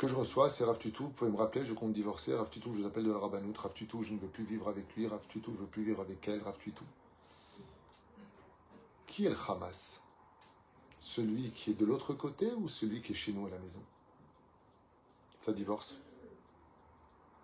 Que 0.00 0.08
je 0.08 0.14
reçois, 0.14 0.48
c'est 0.48 0.64
Rav 0.64 0.78
Tutu, 0.78 1.02
vous 1.02 1.10
pouvez 1.10 1.30
me 1.30 1.36
rappeler, 1.36 1.62
je 1.62 1.74
compte 1.74 1.92
divorcer, 1.92 2.34
Rav 2.34 2.48
Tutu, 2.48 2.70
je 2.72 2.80
vous 2.80 2.86
appelle 2.86 3.04
de 3.04 3.12
la 3.12 3.18
Rabbanout, 3.18 3.52
Rav 3.54 3.74
Tutu, 3.74 4.02
je 4.02 4.14
ne 4.14 4.18
veux 4.18 4.28
plus 4.28 4.44
vivre 4.44 4.66
avec 4.66 4.96
lui, 4.96 5.06
Rav 5.06 5.20
Tutu, 5.28 5.50
je 5.50 5.56
ne 5.56 5.60
veux 5.60 5.66
plus 5.66 5.82
vivre 5.82 6.00
avec 6.00 6.26
elle, 6.26 6.42
Rav 6.42 6.56
Tutu. 6.56 6.84
Qui 9.06 9.26
est 9.26 9.28
le 9.28 9.36
Hamas? 9.46 10.00
Celui 10.98 11.50
qui 11.50 11.72
est 11.72 11.74
de 11.74 11.84
l'autre 11.84 12.14
côté 12.14 12.50
ou 12.50 12.66
celui 12.66 13.02
qui 13.02 13.12
est 13.12 13.14
chez 13.14 13.34
nous 13.34 13.44
à 13.44 13.50
la 13.50 13.58
maison? 13.58 13.82
Ça 15.38 15.52
divorce? 15.52 15.98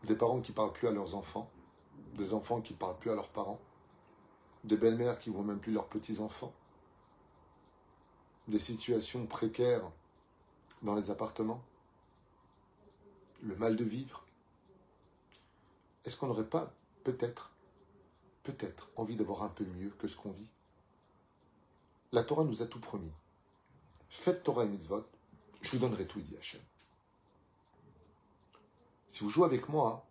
Des 0.05 0.17
parents 0.17 0.41
qui 0.41 0.53
ne 0.53 0.57
parlent 0.57 0.73
plus 0.73 0.89
à 0.89 0.93
leurs 0.93 1.15
enfants, 1.15 1.51
des 2.15 2.33
enfants 2.33 2.63
qui 2.63 2.73
ne 2.73 2.79
parlent 2.79 2.97
plus 2.97 3.11
à 3.11 3.15
leurs 3.15 3.29
parents, 3.29 3.61
des 4.65 4.79
belles-mères 4.79 5.19
qui 5.19 5.29
ne 5.29 5.35
voient 5.35 5.45
même 5.45 5.61
plus 5.61 5.73
leurs 5.73 5.89
petits-enfants? 5.89 6.55
Des 8.49 8.59
situations 8.59 9.27
précaires 9.27 9.83
dans 10.81 10.95
les 10.95 11.11
appartements, 11.11 11.63
le 13.43 13.57
mal 13.57 13.77
de 13.77 13.85
vivre, 13.85 14.25
est-ce 16.05 16.17
qu'on 16.17 16.29
n'aurait 16.29 16.49
pas 16.49 16.73
peut-être, 17.05 17.51
peut-être 18.43 18.91
envie 18.97 19.17
d'avoir 19.17 19.43
un 19.43 19.49
peu 19.49 19.65
mieux 19.65 19.91
que 19.91 20.09
ce 20.09 20.17
qu'on 20.17 20.33
vit? 20.33 20.49
La 22.13 22.23
Torah 22.23 22.45
nous 22.45 22.63
a 22.63 22.67
tout 22.67 22.81
promis. 22.81 23.13
Faites 24.09 24.45
Torah 24.45 24.65
et 24.65 24.69
mitzvot, 24.69 25.05
je 25.63 25.73
vous 25.73 25.79
donnerai 25.79 26.07
tout, 26.07 26.21
dit 26.21 26.37
Hachem. 26.37 26.61
Si 29.09 29.25
vous 29.25 29.31
jouez 29.31 29.47
avec 29.47 29.69
moi 29.69 30.07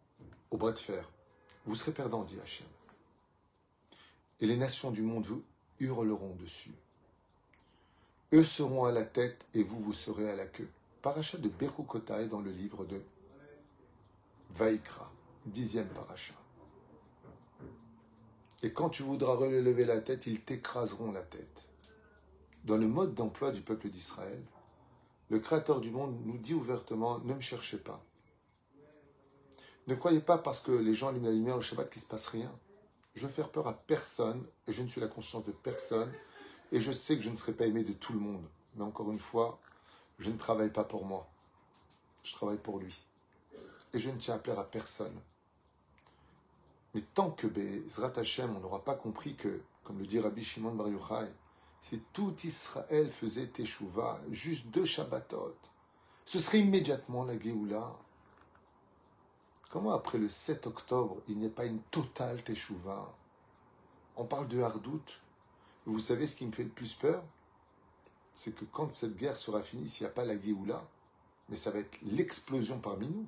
au 0.51 0.57
bras 0.57 0.73
de 0.73 0.79
fer, 0.79 1.09
vous 1.65 1.75
serez 1.75 1.93
perdant, 1.93 2.23
dit 2.23 2.39
Hachem. 2.41 2.67
Et 4.41 4.47
les 4.47 4.57
nations 4.57 4.91
du 4.91 5.01
monde 5.01 5.25
vous 5.25 5.43
hurleront 5.79 6.35
dessus. 6.35 6.73
Eux 8.33 8.43
seront 8.43 8.85
à 8.85 8.91
la 8.91 9.05
tête 9.05 9.45
et 9.53 9.63
vous, 9.63 9.79
vous 9.79 9.93
serez 9.93 10.29
à 10.29 10.35
la 10.35 10.45
queue. 10.45 10.69
Paracha 11.01 11.38
de 11.38 11.47
Berukotai 11.47 12.27
dans 12.27 12.41
le 12.41 12.51
livre 12.51 12.83
de 12.83 13.01
Vaikra, 14.57 15.11
dixième 15.45 15.89
paracha. 15.89 16.33
Et 18.63 18.71
quand 18.71 18.89
tu 18.89 19.03
voudras 19.03 19.35
relever 19.35 19.83
la 19.83 19.99
tête, 19.99 20.27
ils 20.27 20.39
t'écraseront 20.39 21.11
la 21.11 21.23
tête. 21.23 21.61
Dans 22.63 22.77
le 22.77 22.87
mode 22.87 23.15
d'emploi 23.15 23.51
du 23.51 23.61
peuple 23.61 23.89
d'Israël, 23.89 24.41
le 25.29 25.39
Créateur 25.39 25.81
du 25.81 25.91
monde 25.91 26.17
nous 26.23 26.37
dit 26.37 26.53
ouvertement 26.53 27.19
ne 27.19 27.33
me 27.33 27.41
cherchez 27.41 27.77
pas. 27.77 28.01
Ne 29.87 29.95
croyez 29.95 30.21
pas 30.21 30.37
parce 30.37 30.61
que 30.61 30.71
les 30.71 30.93
gens 30.93 31.09
allument 31.09 31.27
la 31.27 31.33
lumière 31.33 31.57
au 31.57 31.61
Shabbat 31.61 31.89
qu'il 31.89 31.99
ne 31.99 32.05
se 32.05 32.09
passe 32.09 32.27
rien. 32.27 32.51
Je 33.13 33.27
veux 33.27 33.33
faire 33.33 33.49
peur 33.49 33.67
à 33.67 33.73
personne 33.73 34.47
et 34.67 34.71
je 34.71 34.81
ne 34.81 34.87
suis 34.87 35.01
la 35.01 35.07
conscience 35.09 35.43
de 35.43 35.51
personne 35.51 36.11
et 36.71 36.79
je 36.79 36.93
sais 36.93 37.17
que 37.17 37.23
je 37.23 37.29
ne 37.29 37.35
serai 37.35 37.51
pas 37.51 37.65
aimé 37.65 37.83
de 37.83 37.93
tout 37.93 38.13
le 38.13 38.19
monde. 38.19 38.47
Mais 38.75 38.85
encore 38.85 39.11
une 39.11 39.19
fois, 39.19 39.59
je 40.17 40.31
ne 40.31 40.37
travaille 40.37 40.71
pas 40.71 40.85
pour 40.85 41.05
moi. 41.05 41.27
Je 42.23 42.33
travaille 42.33 42.57
pour 42.57 42.79
lui. 42.79 43.04
Et 43.95 43.99
je 43.99 44.10
ne 44.10 44.17
tiens 44.17 44.36
à 44.36 44.39
plaire 44.39 44.60
à 44.60 44.69
personne. 44.69 45.17
Mais 46.93 47.01
tant 47.13 47.31
que 47.31 47.47
Bezrat 47.47 48.12
Hashem, 48.17 48.53
on 48.53 48.60
n'aura 48.60 48.84
pas 48.84 48.95
compris 48.95 49.36
que, 49.36 49.62
comme 49.86 49.99
le 49.99 50.05
dit 50.05 50.19
Rabbi 50.19 50.43
Shimon 50.43 50.75
Bar 50.75 50.89
Yochai, 50.89 51.34
si 51.79 52.01
tout 52.12 52.36
Israël 52.43 53.10
faisait 53.10 53.47
Teshuvah, 53.47 54.19
juste 54.31 54.67
deux 54.67 54.84
Shabbatot, 54.84 55.55
ce 56.25 56.41
serait 56.41 56.60
immédiatement 56.60 57.23
la 57.23 57.39
Géoula. 57.39 57.93
Comment 59.69 59.93
après 59.93 60.17
le 60.17 60.27
7 60.27 60.67
octobre, 60.67 61.21
il 61.29 61.38
n'y 61.38 61.45
a 61.45 61.49
pas 61.49 61.65
une 61.65 61.81
totale 61.84 62.43
Teshuvah 62.43 63.15
On 64.17 64.25
parle 64.25 64.49
de 64.49 64.62
Hardout, 64.62 65.21
vous 65.86 65.99
savez 65.99 66.27
ce 66.27 66.36
qui 66.36 66.45
me 66.45 66.51
fait 66.51 66.63
le 66.63 66.69
plus 66.69 66.95
peur? 66.95 67.23
C'est 68.36 68.53
que 68.53 68.65
quand 68.65 68.93
cette 68.93 69.15
guerre 69.15 69.38
sera 69.38 69.63
finie, 69.63 69.88
s'il 69.88 70.05
n'y 70.05 70.12
a 70.12 70.13
pas 70.13 70.25
la 70.25 70.38
Géoula, 70.38 70.86
mais 71.47 71.55
ça 71.55 71.71
va 71.71 71.79
être 71.79 71.97
l'explosion 72.01 72.79
parmi 72.79 73.08
nous. 73.08 73.27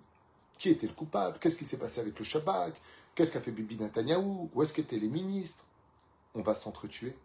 Qui 0.60 0.70
était 0.70 0.88
le 0.88 0.94
coupable? 0.94 1.38
Qu'est-ce 1.40 1.58
qui 1.58 1.66
s'est 1.66 1.78
passé 1.78 2.00
avec 2.02 2.18
le 2.18 2.26
Shabbat 2.26 2.74
Qu'est-ce 3.16 3.32
qu'a 3.32 3.42
fait 3.42 3.52
Bibi 3.52 3.78
Netanyahou 3.78 4.50
Où 4.54 4.62
est-ce 4.62 4.74
qu'étaient 4.74 5.00
les 5.00 5.08
ministres? 5.08 5.66
On 6.36 6.42
va 6.42 6.54
s'entretuer. 6.54 7.16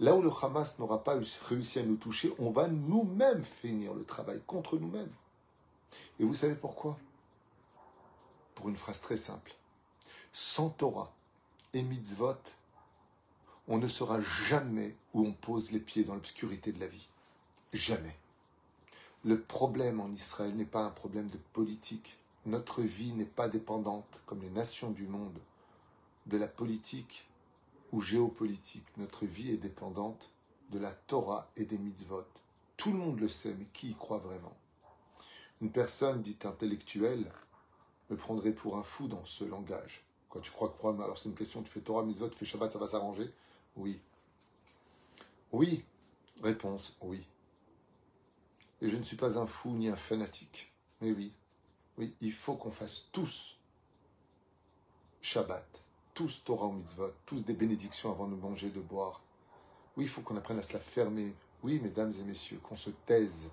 Là 0.00 0.14
où 0.14 0.22
le 0.22 0.30
Hamas 0.42 0.78
n'aura 0.78 1.04
pas 1.04 1.18
réussi 1.48 1.78
à 1.78 1.84
nous 1.84 1.96
toucher, 1.96 2.32
on 2.38 2.50
va 2.50 2.68
nous-mêmes 2.68 3.44
finir 3.44 3.94
le 3.94 4.04
travail 4.04 4.40
contre 4.46 4.76
nous-mêmes. 4.76 5.12
Et 6.18 6.24
vous 6.24 6.34
savez 6.34 6.54
pourquoi? 6.54 6.98
Pour 8.54 8.68
une 8.68 8.76
phrase 8.76 9.00
très 9.00 9.16
simple. 9.16 9.54
Sans 10.32 10.68
Torah 10.70 11.12
et 11.72 11.82
mitzvot, 11.82 12.34
on 13.68 13.78
ne 13.78 13.88
saura 13.88 14.20
jamais 14.20 14.96
où 15.14 15.26
on 15.26 15.32
pose 15.32 15.70
les 15.70 15.80
pieds 15.80 16.04
dans 16.04 16.14
l'obscurité 16.14 16.72
de 16.72 16.80
la 16.80 16.88
vie. 16.88 17.08
Jamais. 17.72 18.16
Le 19.24 19.40
problème 19.40 20.00
en 20.00 20.10
Israël 20.10 20.54
n'est 20.54 20.66
pas 20.66 20.84
un 20.84 20.90
problème 20.90 21.28
de 21.28 21.38
politique. 21.54 22.18
Notre 22.44 22.82
vie 22.82 23.12
n'est 23.12 23.24
pas 23.24 23.48
dépendante, 23.48 24.20
comme 24.26 24.42
les 24.42 24.50
nations 24.50 24.90
du 24.90 25.06
monde, 25.06 25.38
de 26.26 26.36
la 26.36 26.46
politique 26.46 27.26
ou 27.92 28.02
géopolitique. 28.02 28.84
Notre 28.98 29.24
vie 29.24 29.50
est 29.50 29.56
dépendante 29.56 30.30
de 30.70 30.78
la 30.78 30.90
Torah 30.90 31.48
et 31.56 31.64
des 31.64 31.78
mitzvot. 31.78 32.26
Tout 32.76 32.92
le 32.92 32.98
monde 32.98 33.18
le 33.18 33.30
sait, 33.30 33.54
mais 33.58 33.64
qui 33.72 33.92
y 33.92 33.94
croit 33.94 34.18
vraiment? 34.18 34.54
Une 35.62 35.72
personne 35.72 36.20
dite 36.20 36.44
intellectuelle 36.44 37.32
me 38.10 38.16
prendrait 38.16 38.52
pour 38.52 38.76
un 38.76 38.82
fou 38.82 39.08
dans 39.08 39.24
ce 39.24 39.44
langage. 39.44 40.04
Quand 40.28 40.40
tu 40.40 40.50
crois 40.50 40.68
que 40.68 40.76
problème, 40.76 41.00
alors 41.00 41.16
c'est 41.16 41.30
une 41.30 41.34
question, 41.34 41.62
tu 41.62 41.70
fais 41.70 41.80
Torah, 41.80 42.04
Mitzvot, 42.04 42.28
tu 42.28 42.36
fais 42.36 42.44
Shabbat, 42.44 42.70
ça 42.70 42.78
va 42.78 42.88
s'arranger? 42.88 43.32
Oui. 43.76 43.98
Oui. 45.50 45.82
Réponse, 46.42 46.94
oui. 47.00 47.26
Et 48.84 48.90
je 48.90 48.98
ne 48.98 49.02
suis 49.02 49.16
pas 49.16 49.38
un 49.38 49.46
fou 49.46 49.70
ni 49.70 49.88
un 49.88 49.96
fanatique. 49.96 50.70
Mais 51.00 51.10
oui, 51.10 51.32
oui, 51.96 52.14
il 52.20 52.34
faut 52.34 52.54
qu'on 52.54 52.70
fasse 52.70 53.08
tous 53.12 53.56
Shabbat, 55.22 55.66
tous 56.12 56.42
Torah 56.44 56.66
ou 56.66 56.72
Mitzvot, 56.72 57.14
tous 57.24 57.42
des 57.46 57.54
bénédictions 57.54 58.10
avant 58.10 58.28
de 58.28 58.34
manger, 58.34 58.68
de 58.68 58.80
boire. 58.80 59.22
Oui, 59.96 60.04
il 60.04 60.10
faut 60.10 60.20
qu'on 60.20 60.36
apprenne 60.36 60.58
à 60.58 60.62
se 60.62 60.74
la 60.74 60.80
fermer. 60.80 61.32
Oui, 61.62 61.80
mesdames 61.82 62.12
et 62.20 62.24
messieurs, 62.24 62.60
qu'on 62.62 62.76
se 62.76 62.90
taise 62.90 63.50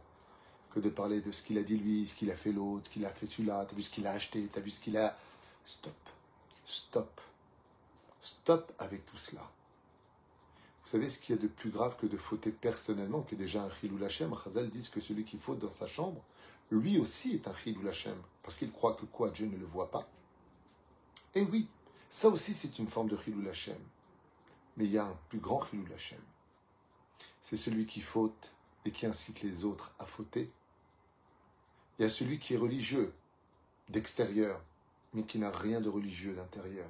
que 0.70 0.82
de 0.82 0.90
parler 0.90 1.22
de 1.22 1.32
ce 1.32 1.44
qu'il 1.44 1.58
a 1.58 1.64
dit 1.64 1.78
lui, 1.78 2.08
ce 2.08 2.16
qu'il 2.16 2.30
a 2.30 2.36
fait 2.36 2.52
l'autre, 2.52 2.88
ce 2.88 2.90
qu'il 2.90 3.06
a 3.06 3.10
fait 3.10 3.26
celui-là, 3.26 3.64
t'as 3.64 3.76
vu 3.78 3.84
ce 3.84 3.90
qu'il 3.90 4.08
a 4.08 4.12
acheté, 4.12 4.50
t'as 4.52 4.60
vu 4.60 4.70
ce 4.70 4.82
qu'il 4.82 4.98
a... 4.98 5.18
Stop, 5.64 6.10
stop, 6.66 7.22
stop 8.22 8.74
avec 8.80 9.06
tout 9.06 9.18
cela. 9.18 9.50
Vous 10.84 10.90
savez 10.90 11.10
ce 11.10 11.20
qu'il 11.20 11.36
y 11.36 11.40
a 11.40 11.42
de 11.42 11.48
plus 11.48 11.70
grave 11.70 11.96
que 11.98 12.08
de 12.08 12.18
fauter 12.18 12.52
personnellement, 12.52 13.22
que 13.22 13.36
déjà 13.36 13.64
un 13.64 13.70
chilou 13.70 13.98
lachem 13.98 14.34
Chazal 14.44 14.70
dit 14.70 14.90
que 14.92 15.00
celui 15.00 15.24
qui 15.24 15.38
faute 15.38 15.60
dans 15.60 15.72
sa 15.72 15.88
chambre, 15.88 16.24
lui 16.72 16.98
aussi 16.98 17.34
est 17.36 17.48
un 17.48 17.54
chilou 17.54 17.82
lachem, 17.82 18.18
parce 18.44 18.58
qu'il 18.58 18.72
croit 18.72 18.94
que 18.94 19.06
quoi, 19.06 19.30
Dieu 19.30 19.46
ne 19.46 19.58
le 19.58 19.66
voit 19.66 19.92
pas. 19.92 20.10
Et 21.36 21.44
oui, 21.44 21.68
ça 22.10 22.30
aussi 22.30 22.54
c'est 22.54 22.80
une 22.80 22.88
forme 22.88 23.10
de 23.10 23.18
chilou 23.18 23.42
lachem. 23.42 23.80
Mais 24.78 24.86
il 24.86 24.92
y 24.92 24.98
a 24.98 25.06
un 25.06 25.18
plus 25.30 25.40
grand 25.40 25.64
chilou 25.66 25.86
lachem. 25.86 26.22
C'est 27.42 27.58
celui 27.58 27.86
qui 27.86 28.02
faute 28.02 28.52
et 28.86 28.92
qui 28.92 29.06
incite 29.06 29.42
les 29.42 29.64
autres 29.66 29.94
à 30.00 30.06
fauter 30.06 30.52
il 32.02 32.06
y 32.06 32.08
a 32.08 32.10
celui 32.10 32.40
qui 32.40 32.56
est 32.56 32.58
religieux 32.58 33.14
d'extérieur, 33.90 34.60
mais 35.14 35.22
qui 35.22 35.38
n'a 35.38 35.52
rien 35.52 35.80
de 35.82 35.88
religieux 35.88 36.34
d'intérieur. 36.34 36.90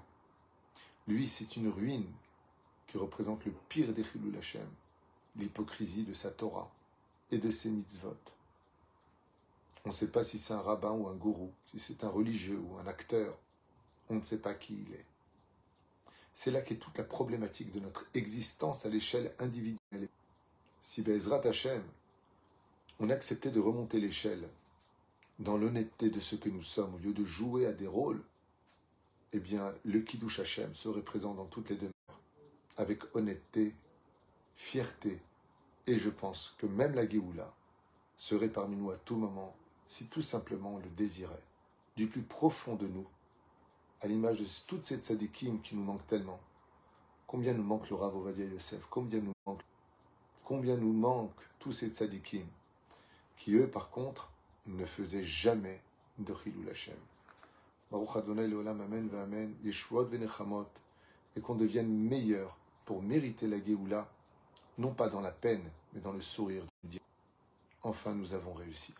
Lui, 1.06 1.28
c'est 1.28 1.58
une 1.58 1.68
ruine 1.68 2.10
qui 2.92 2.98
représente 2.98 3.46
le 3.46 3.54
pire 3.70 3.94
des 3.94 4.04
Chilul 4.04 4.38
Hashem, 4.38 4.68
l'hypocrisie 5.38 6.04
de 6.04 6.14
sa 6.14 6.30
Torah 6.30 6.70
et 7.32 7.38
de 7.38 7.50
ses 7.50 7.70
mitzvot. 7.70 8.18
On 9.86 9.90
ne 9.90 9.94
sait 9.94 10.10
pas 10.10 10.26
si 10.26 10.38
c'est 10.38 10.54
un 10.54 10.60
rabbin 10.60 10.92
ou 10.92 11.08
un 11.08 11.16
gourou, 11.16 11.54
si 11.68 11.80
c'est 11.80 12.04
un 12.04 12.10
religieux 12.10 12.60
ou 12.60 12.78
un 12.80 12.88
acteur. 12.88 13.38
On 14.10 14.16
ne 14.16 14.24
sait 14.24 14.40
pas 14.40 14.54
qui 14.54 14.74
il 14.74 14.94
est. 14.94 15.06
C'est 16.34 16.52
là 16.52 16.62
qu'est 16.62 16.76
toute 16.76 16.98
la 16.98 17.06
problématique 17.06 17.72
de 17.72 17.80
notre 17.80 18.06
existence 18.14 18.86
à 18.86 18.90
l'échelle 18.90 19.34
individuelle. 19.40 20.10
Si 20.82 21.02
Bezrat 21.02 21.48
Hashem, 21.48 21.84
on 23.00 23.10
acceptait 23.10 23.52
de 23.52 23.62
remonter 23.62 24.02
l'échelle 24.02 24.50
dans 25.40 25.58
l'honnêteté 25.58 26.10
de 26.10 26.20
ce 26.20 26.36
que 26.36 26.50
nous 26.50 26.64
sommes, 26.64 26.96
au 26.96 26.98
lieu 26.98 27.14
de 27.14 27.24
jouer 27.24 27.66
à 27.68 27.72
des 27.72 27.88
rôles, 27.88 28.22
eh 29.32 29.40
bien, 29.40 29.74
le 29.86 30.02
Kiddush 30.02 30.42
Hashem 30.42 30.76
serait 30.76 31.02
présent 31.02 31.34
dans 31.34 31.46
toutes 31.46 31.70
les 31.70 31.78
demeures, 31.78 31.91
avec 32.82 33.04
honnêteté, 33.16 33.76
fierté, 34.56 35.22
et 35.86 36.00
je 36.00 36.10
pense 36.10 36.56
que 36.58 36.66
même 36.66 36.96
la 36.96 37.08
Géoula 37.08 37.54
serait 38.18 38.50
parmi 38.50 38.76
nous 38.76 38.92
à 38.92 38.98
tout 38.98 39.16
moment, 39.16 39.56
si 39.86 40.06
tout 40.06 40.22
simplement 40.22 40.76
on 40.76 40.80
le 40.80 40.90
désirait, 40.90 41.44
du 41.96 42.08
plus 42.08 42.24
profond 42.24 42.76
de 42.76 42.88
nous, 42.88 43.06
à 44.02 44.08
l'image 44.08 44.40
de 44.40 44.46
toutes 44.66 44.86
ces 44.86 44.98
tzadikim 44.98 45.62
qui 45.62 45.76
nous 45.76 45.84
manquent 45.84 46.08
tellement. 46.08 46.40
Combien 47.28 47.54
nous 47.54 47.64
manque 47.64 47.90
le 47.90 47.96
Rav 47.96 48.16
Ovadia 48.16 48.46
Yosef 48.46 48.82
Combien 48.90 49.20
nous 49.20 49.34
manque 49.46 49.62
Combien 50.44 50.76
nous 50.76 50.92
manquent 50.92 51.48
tous 51.60 51.72
ces 51.72 51.90
tzadikim 51.90 52.46
qui, 53.38 53.54
eux, 53.56 53.68
par 53.68 53.90
contre, 53.90 54.32
ne 54.66 54.86
faisait 54.86 55.24
jamais 55.24 55.82
de 56.18 56.34
Chilul 56.34 56.70
Hashem. 56.70 56.98
Baruch 57.92 58.16
Adonai 58.16 58.48
Leolam 58.48 58.82
Amen 58.82 59.10
Amen, 59.16 59.56
Yeshuot 59.64 60.06
Venechamot, 60.06 60.68
et 61.36 61.42
qu'on 61.42 61.56
devienne 61.56 61.88
meilleur 61.88 62.58
pour 62.86 63.02
mériter 63.02 63.48
la 63.48 63.64
Géoula, 63.64 64.08
non 64.78 64.94
pas 64.94 65.08
dans 65.08 65.22
la 65.22 65.32
peine, 65.32 65.64
mais 65.94 66.02
dans 66.02 66.14
le 66.14 66.22
sourire 66.22 66.64
du 66.84 66.90
Dieu. 66.92 67.02
Enfin, 67.84 68.14
nous 68.14 68.34
avons 68.34 68.54
réussi. 68.54 68.94